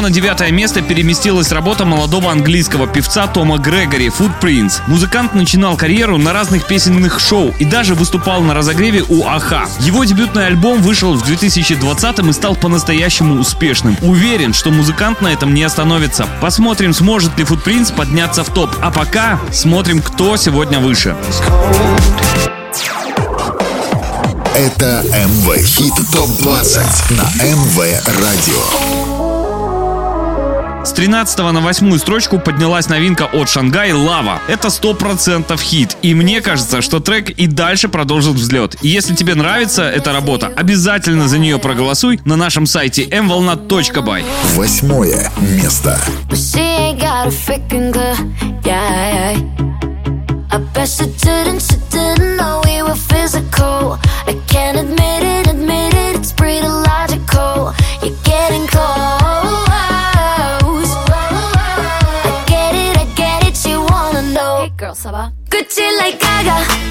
На 0.00 0.10
девятое 0.10 0.50
место 0.52 0.80
переместилась 0.80 1.52
работа 1.52 1.84
молодого 1.84 2.30
английского 2.30 2.86
певца 2.86 3.26
Тома 3.26 3.58
Грегори 3.58 4.08
«Footprints». 4.08 4.80
Музыкант 4.86 5.34
начинал 5.34 5.76
карьеру 5.76 6.16
на 6.16 6.32
разных 6.32 6.66
песенных 6.66 7.20
шоу 7.20 7.54
и 7.58 7.66
даже 7.66 7.94
выступал 7.94 8.40
на 8.40 8.54
разогреве 8.54 9.04
у 9.06 9.26
Аха. 9.26 9.68
Его 9.80 10.04
дебютный 10.04 10.46
альбом 10.46 10.80
вышел 10.80 11.12
в 11.12 11.22
2020 11.26 12.18
и 12.20 12.32
стал 12.32 12.56
по-настоящему 12.56 13.38
успешным. 13.38 13.98
Уверен, 14.00 14.54
что 14.54 14.70
музыкант 14.70 15.20
на 15.20 15.28
этом 15.28 15.52
не 15.52 15.62
остановится. 15.62 16.26
Посмотрим, 16.40 16.94
сможет 16.94 17.36
ли 17.36 17.44
Footprints 17.44 17.94
подняться 17.94 18.44
в 18.44 18.48
топ. 18.54 18.70
А 18.80 18.90
пока 18.90 19.38
смотрим, 19.52 20.00
кто 20.00 20.38
сегодня 20.38 20.80
выше. 20.80 21.14
Это 24.56 25.02
МВ 25.04 25.56
Хит 25.64 25.94
ТОП-20 26.12 27.14
на 27.14 27.44
МВ 27.44 27.78
Радио. 28.06 28.99
С 30.84 30.92
13 30.92 31.38
на 31.38 31.60
восьмую 31.60 31.98
строчку 31.98 32.38
поднялась 32.38 32.88
новинка 32.88 33.24
от 33.24 33.48
Шангай 33.48 33.92
«Лава». 33.92 34.40
Это 34.48 34.68
100% 34.68 35.60
хит. 35.60 35.96
И 36.00 36.14
мне 36.14 36.40
кажется, 36.40 36.80
что 36.80 37.00
трек 37.00 37.28
и 37.30 37.46
дальше 37.46 37.88
продолжит 37.88 38.34
взлет. 38.34 38.76
И 38.82 38.88
если 38.88 39.14
тебе 39.14 39.34
нравится 39.34 39.82
эта 39.82 40.12
работа, 40.12 40.50
обязательно 40.56 41.28
за 41.28 41.38
нее 41.38 41.58
проголосуй 41.58 42.20
на 42.24 42.36
нашем 42.36 42.64
сайте 42.66 43.04
mvolna.by. 43.04 44.24
Восьмое 44.54 45.30
место. 45.40 45.98
I 50.52 50.58
bet 50.74 50.88
she 50.88 51.06
didn't 51.06 51.79
like 66.10 66.18
Gaga, 66.18 66.89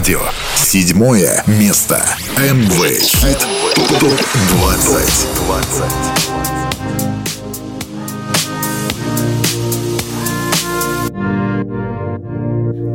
Радио. 0.00 0.22
Седьмое 0.54 1.44
место. 1.46 2.02
МВ 2.38 3.02
Хит 3.02 3.36
ТОП-20. 4.00 5.84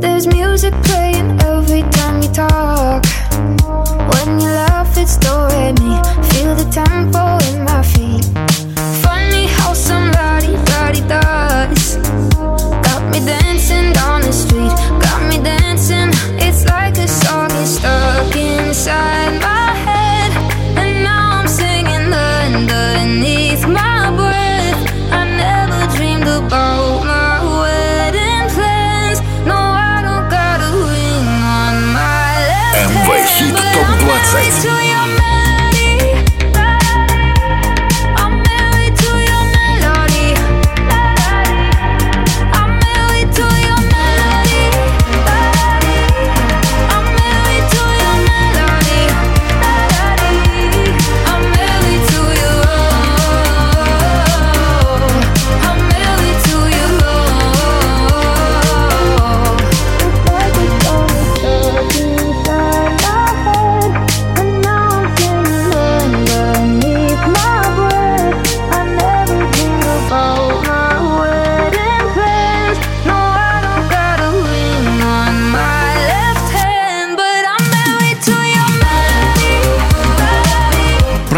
There's 0.02 0.26
music 0.26 0.74
playing 0.82 1.40
every 1.42 1.84
time 1.92 2.24
you 2.24 2.30
talk. 2.34 3.06
When 4.10 4.40
you 4.40 4.50
laugh, 4.50 4.98
it's 4.98 5.18
throwing 5.18 5.76
me. 5.76 6.02
Feel 6.32 6.56
the 6.56 6.66
tempo 6.74 7.38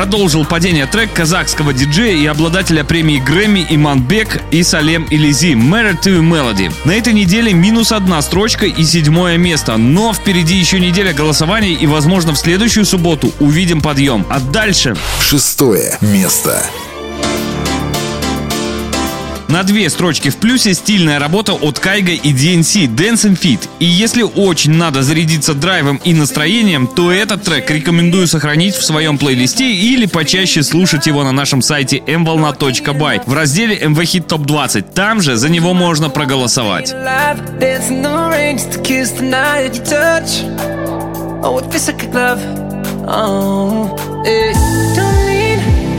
Продолжил 0.08 0.46
падение 0.46 0.86
трек 0.86 1.12
казахского 1.12 1.74
диджея 1.74 2.16
и 2.16 2.26
обладателя 2.28 2.86
премии 2.86 3.18
Грэмми 3.20 3.68
Иманбек 3.70 4.42
и 4.52 4.64
Салем 4.64 5.04
Илизи 5.04 5.52
«Married 5.52 6.02
to 6.02 6.22
Melody». 6.22 6.72
На 6.86 6.94
этой 6.94 7.12
неделе 7.12 7.52
минус 7.52 7.92
одна 7.92 8.22
строчка 8.22 8.68
и 8.68 8.84
седьмое 8.86 9.36
место, 9.36 9.76
но 9.76 10.14
впереди 10.14 10.56
еще 10.56 10.80
неделя 10.80 11.12
голосований 11.12 11.74
и, 11.74 11.86
возможно, 11.88 12.32
в 12.32 12.38
следующую 12.38 12.86
субботу 12.86 13.34
увидим 13.42 13.82
подъем. 13.82 14.26
А 14.30 14.40
дальше 14.40 14.96
Шестое 15.20 15.98
место. 16.00 16.64
На 19.48 19.64
две 19.64 19.90
строчки 19.90 20.30
в 20.30 20.38
плюсе 20.38 20.74
стильная 20.74 21.20
работа 21.20 21.54
от 21.54 21.80
Кайга 21.80 22.12
и 22.12 22.34
DNC 22.34 22.94
Dancing 22.94 23.40
Fit. 23.40 23.70
И 23.80 23.86
если 23.86 24.24
очень 24.24 24.74
надо 24.74 25.04
зарядиться 25.04 25.54
драйвом 25.54 26.02
и 26.04 26.14
настроением, 26.14 26.86
то 26.86 27.12
этот 27.12 27.44
трек 27.44 27.72
рекомендую 27.72 28.28
сохранить 28.28 28.76
в 28.76 28.84
своем 28.84 29.18
плейлисте 29.18 29.72
или 29.72 30.06
почаще 30.06 30.64
слушать 30.64 31.08
его 31.08 31.24
на 31.24 31.32
нашем 31.32 31.62
сайте 31.62 31.98
mvolna.by 32.00 33.22
в 33.26 33.34
разделе 33.34 33.78
MV 33.78 34.02
Hit 34.02 34.28
Top 34.28 34.46
20. 34.46 34.94
Там 34.94 35.22
же 35.22 35.38
за 35.38 35.48
него 35.48 35.74
можно 35.74 36.10
проголосовать. 36.10 36.92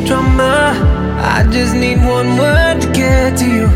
Dance. 0.08 0.97
I 1.20 1.42
just 1.50 1.74
need 1.74 1.98
one 1.98 2.38
word 2.38 2.80
to 2.80 2.92
get 2.92 3.36
to 3.38 3.44
you. 3.44 3.66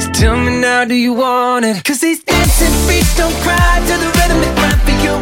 So 0.00 0.10
tell 0.10 0.36
me 0.36 0.60
now, 0.60 0.84
do 0.84 0.94
you 0.94 1.12
want 1.12 1.64
it? 1.64 1.84
Cause 1.84 2.00
these 2.00 2.24
dancing 2.24 2.74
feet 2.88 3.06
don't 3.16 3.34
cry 3.46 3.78
to 3.86 3.94
the 4.02 4.10
rhythm 4.18 4.40
they 4.42 4.52
cry 4.58 4.74
for 4.82 4.96
you. 4.98 5.14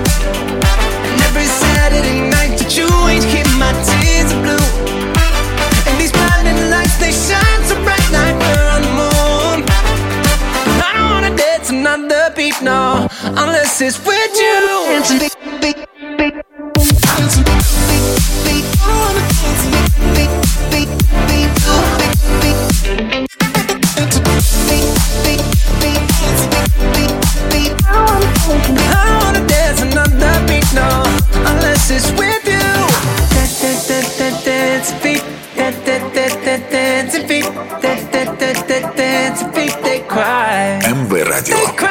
And 1.05 1.21
every 1.29 1.45
Saturday 1.45 2.21
night 2.31 2.57
that 2.59 2.73
you 2.77 2.89
ain't 3.13 3.25
keep 3.29 3.45
my 3.61 3.73
tears 3.85 4.33
are 4.33 4.41
blue. 4.41 4.67
And 5.85 6.01
these 6.01 6.13
blinding 6.13 6.71
lights, 6.73 6.97
they 6.97 7.13
shine 7.13 7.63
so 7.69 7.77
bright 7.85 8.09
like 8.09 8.37
we're 8.41 8.69
on 8.73 8.81
the 8.81 8.95
moon. 8.97 9.59
I 10.81 10.97
don't 10.97 11.11
wanna 11.13 11.37
dance 11.37 11.69
another 11.69 12.33
beat, 12.35 12.57
no, 12.63 13.07
unless 13.37 13.83
it's 13.83 14.01
with 14.01 14.33
you. 14.33 14.59
Dancing 14.97 15.19
beat, 15.21 15.37
beat, 15.61 15.77
beat. 16.17 16.35
Dancing 17.21 17.45
beat, 17.45 17.69
beat, 17.85 18.05
beat. 18.49 18.65
I 18.81 18.97
wanna 18.97 19.21
dance 19.29 19.80
Эмбэ 40.91 41.25
радио. 41.25 41.90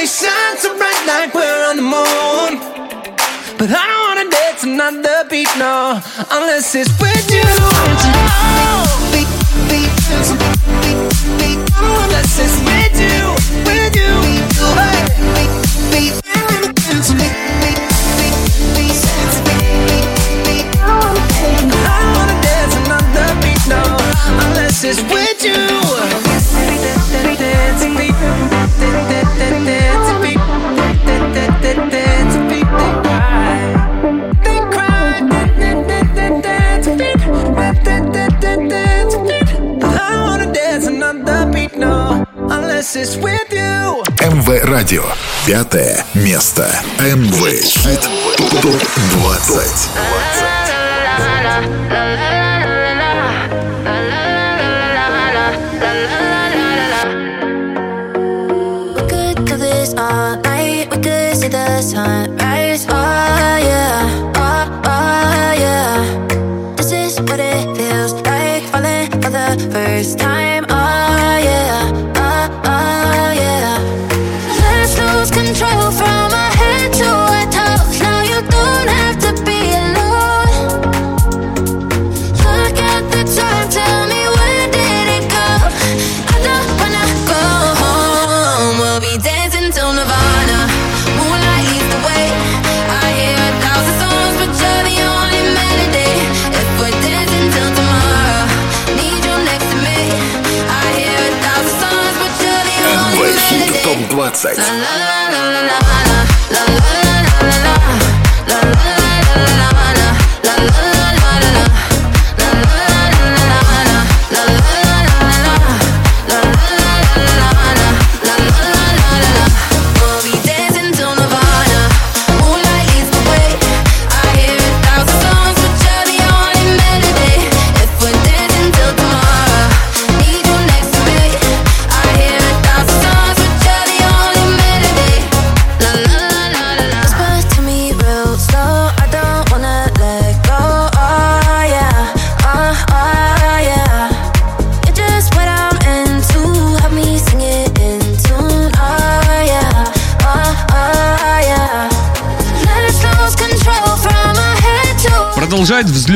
They 0.00 0.06
shine 0.06 0.56
so 0.56 0.74
bright 0.78 1.04
like 1.06 1.34
we're 1.34 1.68
on 1.68 1.76
the 1.76 1.82
moon. 1.82 2.52
But 3.58 3.68
I 3.68 3.84
don't 3.88 4.02
wanna 4.08 4.30
dance 4.30 4.62
another 4.64 5.28
beat, 5.28 5.52
no, 5.58 6.00
unless 6.30 6.74
it's 6.74 6.88
with 6.98 7.28
you. 7.28 7.44
Beat, 9.12 9.28
beat, 9.68 9.92
beat, 10.80 10.96
beat, 11.36 11.58
unless 11.76 12.32
it's 12.44 12.56
with 12.64 12.96
you, 12.96 13.20
with 13.68 13.94
you. 14.00 14.12
Beat, 14.24 14.46
beat, 15.92 15.92
beat, 15.92 16.16
beat, 16.16 16.16
unless 24.40 24.84
it's 24.84 25.02
with 25.12 25.44
you. 25.44 25.79
МВ 44.20 44.64
Радио. 44.64 45.04
Пятое 45.46 46.04
место. 46.14 46.70
МВ 46.98 47.62
Хит 47.62 48.02
ТОП-20. 48.60 49.88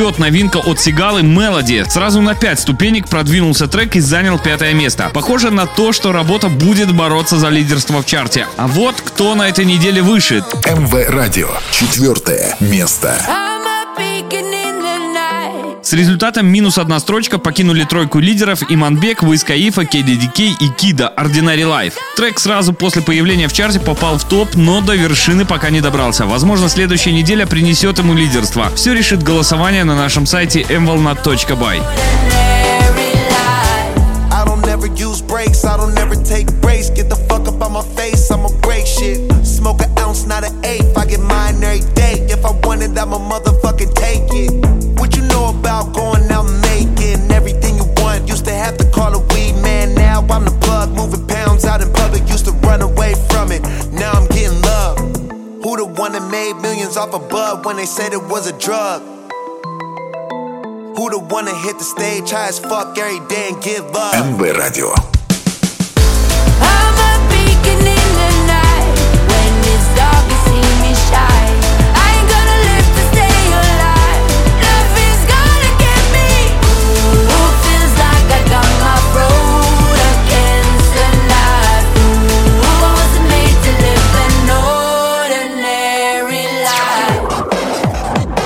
Взлет 0.04 0.18
новинка 0.18 0.58
от 0.58 0.78
Сигалы 0.78 1.22
Melody. 1.22 1.88
Сразу 1.88 2.20
на 2.20 2.34
5 2.34 2.60
ступенек 2.60 3.08
продвинулся 3.08 3.68
трек 3.68 3.96
и 3.96 4.00
занял 4.00 4.38
пятое 4.38 4.74
место. 4.74 5.10
Похоже 5.14 5.50
на 5.50 5.64
то, 5.64 5.94
что 5.94 6.12
работа 6.12 6.50
будет 6.50 6.94
бороться 6.94 7.38
за 7.38 7.48
лидерство 7.48 8.02
в 8.02 8.06
чарте. 8.06 8.46
А 8.58 8.66
вот 8.66 8.96
кто 9.00 9.34
на 9.34 9.48
этой 9.48 9.64
неделе 9.64 10.02
выше. 10.02 10.44
МВ 10.66 11.08
Радио. 11.08 11.48
Четвертое 11.70 12.54
место. 12.60 13.53
Результатом 15.94 16.46
минус 16.46 16.78
одна 16.78 16.98
строчка 17.00 17.38
покинули 17.38 17.84
тройку 17.84 18.18
лидеров 18.18 18.62
Иманбек, 18.68 19.22
Вискаифа, 19.22 19.82
KDDK 19.82 20.56
и 20.60 20.68
Кида 20.68 21.12
Ordinary 21.16 21.62
Life. 21.62 21.94
Трек 22.16 22.38
сразу 22.38 22.72
после 22.72 23.02
появления 23.02 23.48
в 23.48 23.52
чарте 23.52 23.80
попал 23.80 24.18
в 24.18 24.24
топ, 24.24 24.54
но 24.54 24.80
до 24.80 24.94
вершины 24.94 25.44
пока 25.44 25.70
не 25.70 25.80
добрался. 25.80 26.26
Возможно, 26.26 26.68
следующая 26.68 27.12
неделя 27.12 27.46
принесет 27.46 27.98
ему 27.98 28.14
лидерство. 28.14 28.70
Все 28.74 28.94
решит 28.94 29.22
голосование 29.22 29.84
на 29.84 29.96
нашем 29.96 30.26
сайте 30.26 30.64
never 34.66 34.86
use. 34.94 35.14
Smoke 39.44 39.82
an 39.82 39.98
ounce, 39.98 40.26
not 40.26 40.44
an 40.44 40.64
eighth. 40.64 40.96
I 40.96 41.06
get 41.06 41.20
mine 41.20 41.62
every 41.62 41.80
day. 41.94 42.26
If 42.28 42.44
I 42.44 42.52
want 42.66 42.82
it, 42.82 42.98
I'ma 42.98 43.18
motherfucking 43.18 43.94
take 43.94 44.28
it. 44.32 44.63
about 45.64 45.94
going 45.94 46.30
out 46.30 46.44
making 46.68 47.32
everything 47.32 47.76
you 47.76 47.86
want. 47.96 48.28
Used 48.28 48.44
to 48.44 48.52
have 48.52 48.76
to 48.76 48.84
call 48.90 49.14
a 49.14 49.20
weed 49.32 49.54
man, 49.62 49.94
now 49.94 50.20
I'm 50.28 50.44
the 50.44 50.56
plug, 50.60 50.90
moving 50.90 51.26
pounds 51.26 51.64
out 51.64 51.80
in 51.80 51.90
public. 51.92 52.28
Used 52.28 52.44
to 52.44 52.52
run 52.68 52.82
away 52.82 53.14
from 53.30 53.50
it, 53.50 53.62
now 53.90 54.12
I'm 54.12 54.28
getting 54.28 54.60
love. 54.60 54.98
Who 55.64 55.76
the 55.78 55.86
one 55.86 56.12
that 56.12 56.28
made 56.30 56.60
millions 56.60 56.98
off 56.98 57.14
a 57.14 57.18
bud 57.18 57.64
when 57.64 57.76
they 57.76 57.86
said 57.86 58.12
it 58.12 58.22
was 58.22 58.46
a 58.46 58.56
drug? 58.58 59.00
Who 60.96 61.10
the 61.10 61.18
one 61.18 61.46
that 61.46 61.56
hit 61.64 61.78
the 61.78 61.84
stage 61.84 62.30
high 62.30 62.48
as 62.48 62.58
fuck 62.58 62.98
every 62.98 63.26
day 63.26 63.48
and 63.50 63.62
give 63.62 63.86
up? 63.96 64.14
MB 64.14 64.58
Radio. 64.58 65.13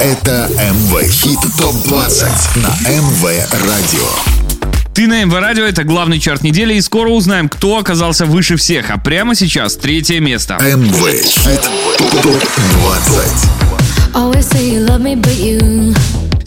Это 0.08 0.48
МВ 0.56 1.02
Хит 1.10 1.38
Топ 1.58 1.74
20 1.84 2.24
на 2.56 2.68
МВ 2.88 3.24
Радио. 3.52 4.08
Ты 4.94 5.06
на 5.06 5.22
МВ 5.22 5.34
Радио, 5.34 5.64
это 5.64 5.84
главный 5.84 6.18
чарт 6.18 6.42
недели, 6.42 6.72
и 6.76 6.80
скоро 6.80 7.10
узнаем, 7.10 7.50
кто 7.50 7.76
оказался 7.76 8.24
выше 8.24 8.56
всех. 8.56 8.88
А 8.88 8.96
прямо 8.96 9.34
сейчас 9.34 9.76
третье 9.76 10.18
место. 10.20 10.54
МВ 10.62 11.22
Хит 11.22 11.60
Топ 12.22 12.42
20. 12.80 14.24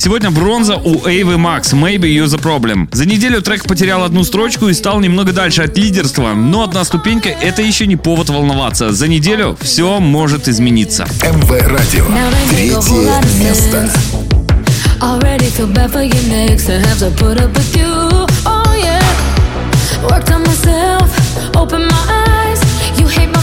Сегодня 0.04 0.32
бронза 0.32 0.78
у 0.78 1.08
Эйвы 1.08 1.38
Макс 1.38 1.74
«Maybe 1.74 2.06
You're 2.06 2.26
the 2.26 2.42
Problem». 2.42 2.88
За 2.92 3.06
неделю 3.06 3.40
трек 3.44 3.68
потерял 3.68 4.04
одну 4.04 4.24
строчку 4.24 4.68
и 4.68 4.74
стал 4.74 5.00
немного 5.00 5.32
дальше 5.32 5.62
от 5.62 5.78
лидерства, 5.78 6.34
но 6.34 6.64
одна 6.64 6.84
ступенька— 6.86 7.30
это 7.42 7.62
еще 7.62 7.86
не 7.86 7.98
повод 7.98 8.30
волноваться. 8.30 8.94
За 8.94 9.08
неделю 9.08 9.56
все 9.62 10.00
может 10.00 10.48
измениться. 10.48 11.06
МВ 11.22 11.52
Радио. 11.52 12.06
Третье 12.50 13.22
место. 13.44 13.92
already 15.04 15.46
feel 15.52 15.68
bad 15.68 15.92
for 15.92 16.02
your 16.02 16.24
next 16.30 16.66
to 16.66 16.80
have 16.80 16.98
to 16.98 17.12
put 17.24 17.40
up 17.40 17.54
with 17.56 17.76
you. 17.76 18.26
Oh 18.44 18.74
yeah, 18.76 19.06
worked 20.10 20.32
on 20.32 20.42
myself, 20.42 21.12
open 21.56 21.86
my 21.86 22.04
eyes. 22.26 22.60
You 23.00 23.08
hate 23.08 23.30
my 23.30 23.41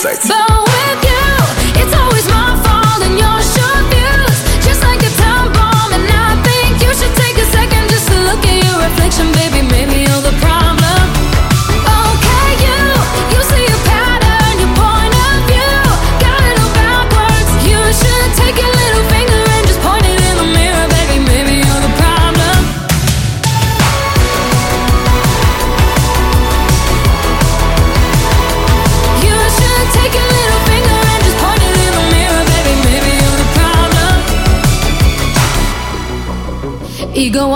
ТОП-20. 0.00 0.59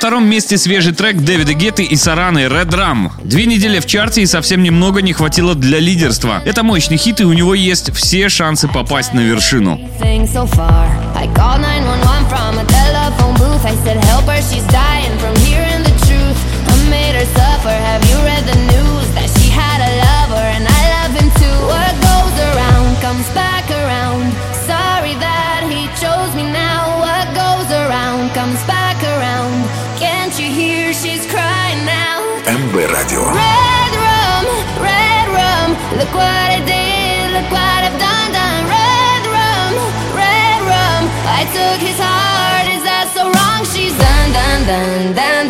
втором 0.00 0.26
месте 0.26 0.56
свежий 0.56 0.94
трек 0.94 1.18
Дэвида 1.18 1.52
Гетты 1.52 1.82
и 1.82 1.94
Сараны 1.94 2.46
«Red 2.46 2.70
Drum». 2.70 3.10
Две 3.22 3.44
недели 3.44 3.80
в 3.80 3.86
чарте 3.86 4.22
и 4.22 4.26
совсем 4.26 4.62
немного 4.62 5.02
не 5.02 5.12
хватило 5.12 5.54
для 5.54 5.78
лидерства. 5.78 6.40
Это 6.46 6.62
мощный 6.62 6.96
хит, 6.96 7.20
и 7.20 7.24
у 7.24 7.34
него 7.34 7.54
есть 7.54 7.94
все 7.94 8.30
шансы 8.30 8.66
попасть 8.66 9.12
на 9.12 9.20
вершину. 9.20 9.78
dun 44.70 45.14
dun 45.16 45.49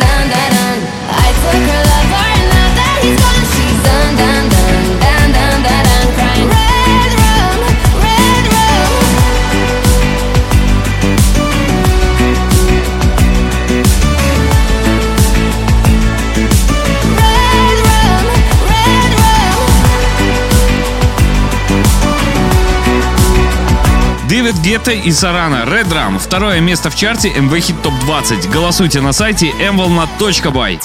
Гетта 24.63 24.91
и 24.91 25.11
Сарана 25.11 25.65
«Red 25.65 25.89
Drum». 25.89 26.19
Второе 26.19 26.59
место 26.59 26.91
в 26.91 26.95
чарте 26.95 27.29
MV 27.29 27.49
Hit 27.49 27.81
Top 27.81 27.99
20. 28.01 28.47
Голосуйте 28.49 29.01
на 29.01 29.11
сайте 29.11 29.47
mvolna.by. 29.47 30.79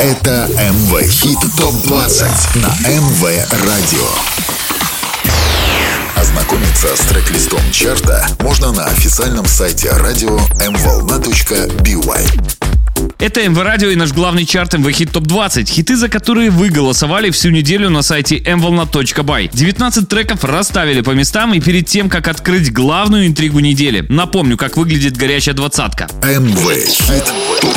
Это 0.00 0.48
МВ 0.48 1.02
Хит 1.10 1.40
ТОП-20 1.56 2.60
на 2.60 2.68
МВ 2.88 3.22
Радио. 3.66 4.06
Ознакомиться 6.14 6.96
с 6.96 7.00
трек-листом 7.00 7.60
чарта 7.72 8.24
можно 8.40 8.70
на 8.70 8.84
официальном 8.84 9.46
сайте 9.46 9.90
радио 9.90 10.38
mvolna.by. 10.58 12.57
Это 13.18 13.48
МВ 13.48 13.60
Радио 13.60 13.88
и 13.88 13.96
наш 13.96 14.12
главный 14.12 14.46
чарт 14.46 14.74
МВ 14.74 14.92
Хит 14.92 15.10
Топ 15.10 15.24
20. 15.24 15.68
Хиты, 15.68 15.96
за 15.96 16.08
которые 16.08 16.50
вы 16.50 16.68
голосовали 16.68 17.30
всю 17.30 17.50
неделю 17.50 17.90
на 17.90 18.02
сайте 18.02 18.38
mvolna.by. 18.38 19.50
19 19.52 20.08
треков 20.08 20.44
расставили 20.44 21.00
по 21.00 21.10
местам 21.10 21.52
и 21.52 21.58
перед 21.58 21.88
тем, 21.88 22.08
как 22.08 22.28
открыть 22.28 22.72
главную 22.72 23.26
интригу 23.26 23.58
недели. 23.58 24.06
Напомню, 24.08 24.56
как 24.56 24.76
выглядит 24.76 25.16
горячая 25.16 25.56
двадцатка. 25.56 26.06
МВ 26.22 26.62
Хит 26.86 27.24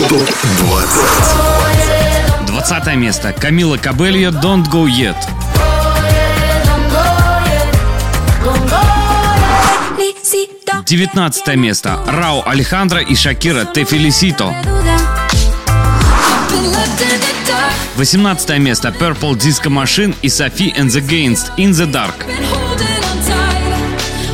ТОП-20. 0.07 2.45
20 2.45 2.95
место. 2.97 3.33
Камила 3.33 3.77
Кабельо 3.77 4.29
«Don't 4.29 4.69
Go 4.69 4.85
Yet». 4.85 5.15
Felicito. 9.97 10.83
19 10.85 11.55
место. 11.55 11.99
Рау 12.07 12.43
Алехандро 12.45 12.99
и 12.99 13.15
Шакира 13.15 13.65
«Те 13.65 13.85
Фелисито». 13.85 14.53
18 18.01 18.59
место. 18.59 18.91
Purple 18.91 19.35
Disco 19.35 19.69
Machine 19.69 20.15
и 20.21 20.27
Sophie 20.27 20.73
and 20.75 20.89
the 20.89 21.01
Gainst 21.01 21.51
«In 21.57 21.73
the 21.73 21.85
Dark». 21.85 22.25
been 22.25 22.43
holding 22.43 23.03
on 23.03 23.17
tight, 23.25 23.61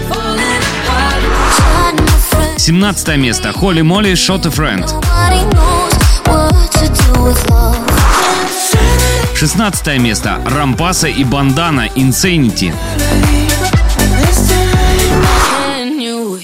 falling 0.09 0.61
apart. 0.85 2.59
17 2.59 3.17
место. 3.17 3.51
Холли 3.53 3.81
Молли 3.81 4.15
«Shot 4.15 4.45
a 4.45 4.51
Friend». 4.51 4.85
Nobody 4.85 5.45
knows 5.55 5.93
what 6.25 6.71
to 6.71 6.87
do 6.87 7.23
with 7.23 7.49
love. 7.49 7.75
16 9.35 10.01
место. 10.01 10.39
Рампаса 10.45 11.07
и 11.07 11.23
Бандана 11.23 11.87
«Insanity». 11.95 12.73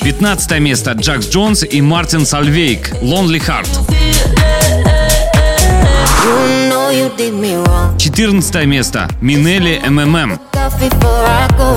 15 0.02 0.60
место. 0.60 0.92
Джакс 0.92 1.28
Джонс 1.30 1.64
и 1.64 1.82
Мартин 1.82 2.26
Сальвейк 2.26 2.92
«Lonely 3.02 3.40
Heart». 3.40 3.93
14 8.14 8.66
место. 8.66 9.08
Минели 9.22 9.82
МММ. 9.86 10.40
Love 10.54 10.74
before 10.80 11.26
I 11.26 11.48
go. 11.58 11.76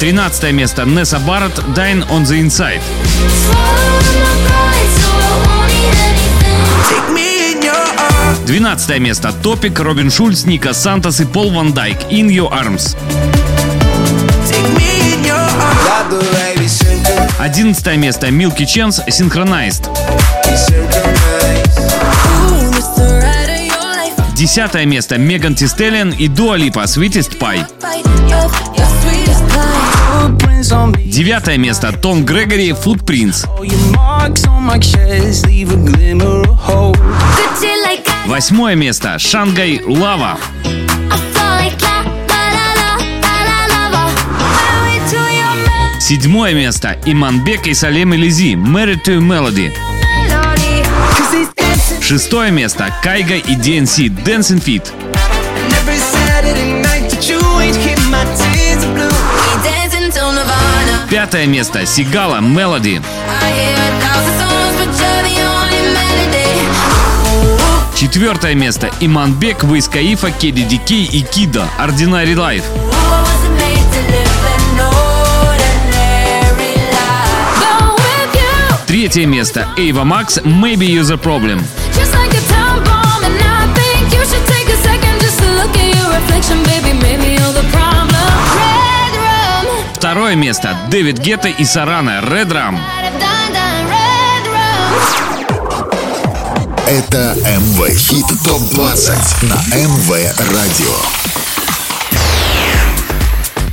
13 0.00 0.52
место. 0.52 0.84
Несса 0.84 1.18
Барретт 1.18 1.58
«Dine 1.74 2.04
on 2.10 2.24
the 2.24 2.40
Inside». 2.40 2.80
Swallowing 3.44 4.20
my 4.22 4.34
pride, 4.46 4.90
so 4.96 5.10
I 5.10 5.34
won't 5.44 5.68
need 5.68 5.96
anything. 6.08 6.60
Take 6.88 7.08
me 7.12 7.28
in 7.52 7.62
your 7.62 7.84
arms. 7.98 8.38
12 8.46 9.00
место. 9.00 9.32
Топик, 9.42 9.78
Робин 9.80 10.10
Шульц, 10.10 10.44
Ника 10.44 10.72
Сантос 10.72 11.20
и 11.20 11.24
Пол 11.24 11.50
Ван 11.50 11.72
Дайк. 11.72 11.98
In 12.10 12.28
Your 12.28 12.50
Arms. 12.52 12.96
Take 14.48 14.68
me 14.76 15.14
in 15.14 15.24
your 15.24 15.36
arms. 15.36 15.84
Got 15.84 16.10
the 16.10 16.20
baby 16.32 16.68
synchronize. 16.68 17.38
11 17.38 18.00
место. 18.00 18.30
Milky 18.30 18.66
Chance, 18.66 19.02
Synchronized. 19.10 19.88
10 24.38 24.84
место. 24.86 25.18
Меган 25.18 25.56
Тистеллиан 25.56 26.10
и 26.12 26.28
Дуа 26.28 26.56
Липа, 26.56 26.84
Sweetest 26.84 27.40
Pie. 27.40 27.66
Девятое 31.04 31.58
место. 31.58 31.92
Том 31.92 32.24
Грегори, 32.24 32.70
Footprints. 32.70 33.48
Восьмое 38.28 38.76
место. 38.76 39.18
Шангай, 39.18 39.82
Лава. 39.84 40.38
Седьмое 45.98 46.54
место. 46.54 46.96
Иманбек 47.06 47.66
и 47.66 47.74
Салем 47.74 48.14
Элизи, 48.14 48.54
Married 48.54 49.02
to 49.04 49.18
Melody. 49.18 49.72
Шестое 52.08 52.50
место. 52.50 52.90
Кайга 53.02 53.34
и 53.34 53.54
DNC, 53.54 54.08
Dancing 54.24 54.64
Feet. 54.64 54.90
Пятое 61.10 61.44
место. 61.44 61.84
Сигала, 61.84 62.38
Melody. 62.38 63.02
Melody. 63.02 63.04
Четвертое 67.94 68.54
место. 68.54 68.90
Иманбек, 69.00 69.62
Вейс 69.64 69.86
Каифа, 69.86 70.30
Кеди 70.30 70.62
Дикей 70.62 71.04
и 71.04 71.20
Кида, 71.20 71.68
Ordinary 71.78 72.34
Life. 72.34 72.64
Третье 78.86 79.26
место. 79.26 79.68
Эйва 79.76 80.04
Макс, 80.04 80.38
Maybe 80.38 80.88
You're 80.88 81.04
the 81.04 81.18
Problem. 81.22 81.62
Второе 90.08 90.36
место. 90.36 90.76
Дэвид 90.90 91.18
Гетта 91.18 91.48
и 91.48 91.64
Сарана, 91.64 92.20
red 92.22 92.48
rum. 92.50 92.78
Это 96.86 97.36
МВ 97.36 97.94
Хит 97.94 98.26
ТОП-20 98.44 99.44
на 99.44 99.76
МВ 99.76 100.10
Радио. 100.50 101.27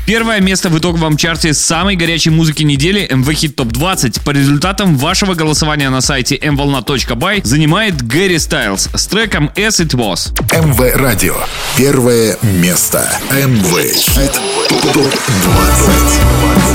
Первое 0.06 0.40
место 0.40 0.70
в 0.70 0.78
итоговом 0.78 1.18
чарте 1.18 1.54
самой 1.56 1.96
горячей 1.96 2.30
музыки 2.30 2.62
недели 2.62 3.08
MV 3.10 3.26
Hit 3.26 3.56
Top 3.56 3.72
20 3.72 4.22
по 4.22 4.30
результатам 4.30 4.98
вашего 4.98 5.34
голосования 5.34 5.90
на 5.90 6.02
сайте 6.02 6.36
mvolna.by 6.36 7.44
занимает 7.44 8.06
Гэри 8.06 8.38
Стайлз 8.38 8.90
с 8.94 9.08
треком 9.08 9.50
As 9.56 9.84
It 9.84 9.96
Was. 9.96 10.32
MV 10.52 10.96
Radio. 10.98 11.36
Первое 11.76 12.38
место. 12.44 13.10
MV 13.32 13.72
Hit 14.16 14.40
Top 14.70 14.94
20. 14.94 16.75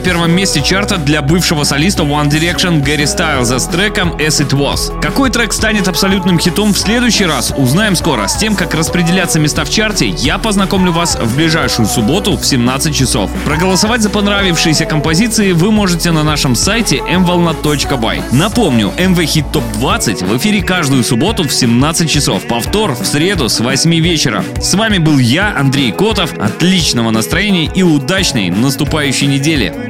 На 0.00 0.06
первом 0.06 0.30
месте 0.32 0.62
чарта 0.62 0.96
для 0.96 1.20
бывшего 1.20 1.62
солиста 1.64 2.04
One 2.04 2.30
Direction 2.30 2.82
Гэри 2.82 3.04
Стайлза 3.04 3.58
с 3.58 3.66
треком 3.66 4.12
As 4.12 4.40
It 4.40 4.48
Was. 4.50 4.98
Какой 5.02 5.28
трек 5.28 5.52
станет 5.52 5.88
абсолютным 5.88 6.38
хитом 6.38 6.72
в 6.72 6.78
следующий 6.78 7.26
раз, 7.26 7.52
узнаем 7.54 7.94
скоро. 7.94 8.26
С 8.26 8.36
тем, 8.36 8.56
как 8.56 8.72
распределяться 8.72 9.38
места 9.38 9.62
в 9.66 9.68
чарте, 9.70 10.08
я 10.08 10.38
познакомлю 10.38 10.90
вас 10.90 11.18
в 11.20 11.36
ближайшую 11.36 11.86
субботу 11.86 12.38
в 12.38 12.46
17 12.46 12.96
часов. 12.96 13.30
Проголосовать 13.44 14.00
за 14.00 14.08
понравившиеся 14.08 14.86
композиции 14.86 15.52
вы 15.52 15.70
можете 15.70 16.12
на 16.12 16.22
нашем 16.22 16.54
сайте 16.54 16.96
mvolna.by. 16.96 18.34
Напомню, 18.34 18.94
MV 18.96 19.16
Hit 19.16 19.52
Top 19.52 19.64
20 19.74 20.22
в 20.22 20.36
эфире 20.38 20.62
каждую 20.62 21.04
субботу 21.04 21.46
в 21.46 21.52
17 21.52 22.08
часов. 22.08 22.46
Повтор 22.46 22.92
в 22.92 23.04
среду 23.04 23.50
с 23.50 23.60
8 23.60 23.94
вечера. 23.96 24.44
С 24.62 24.72
вами 24.72 24.96
был 24.96 25.18
я, 25.18 25.54
Андрей 25.54 25.92
Котов. 25.92 26.32
Отличного 26.38 27.10
настроения 27.10 27.66
и 27.66 27.82
удачной 27.82 28.48
наступающей 28.48 29.26
недели. 29.26 29.89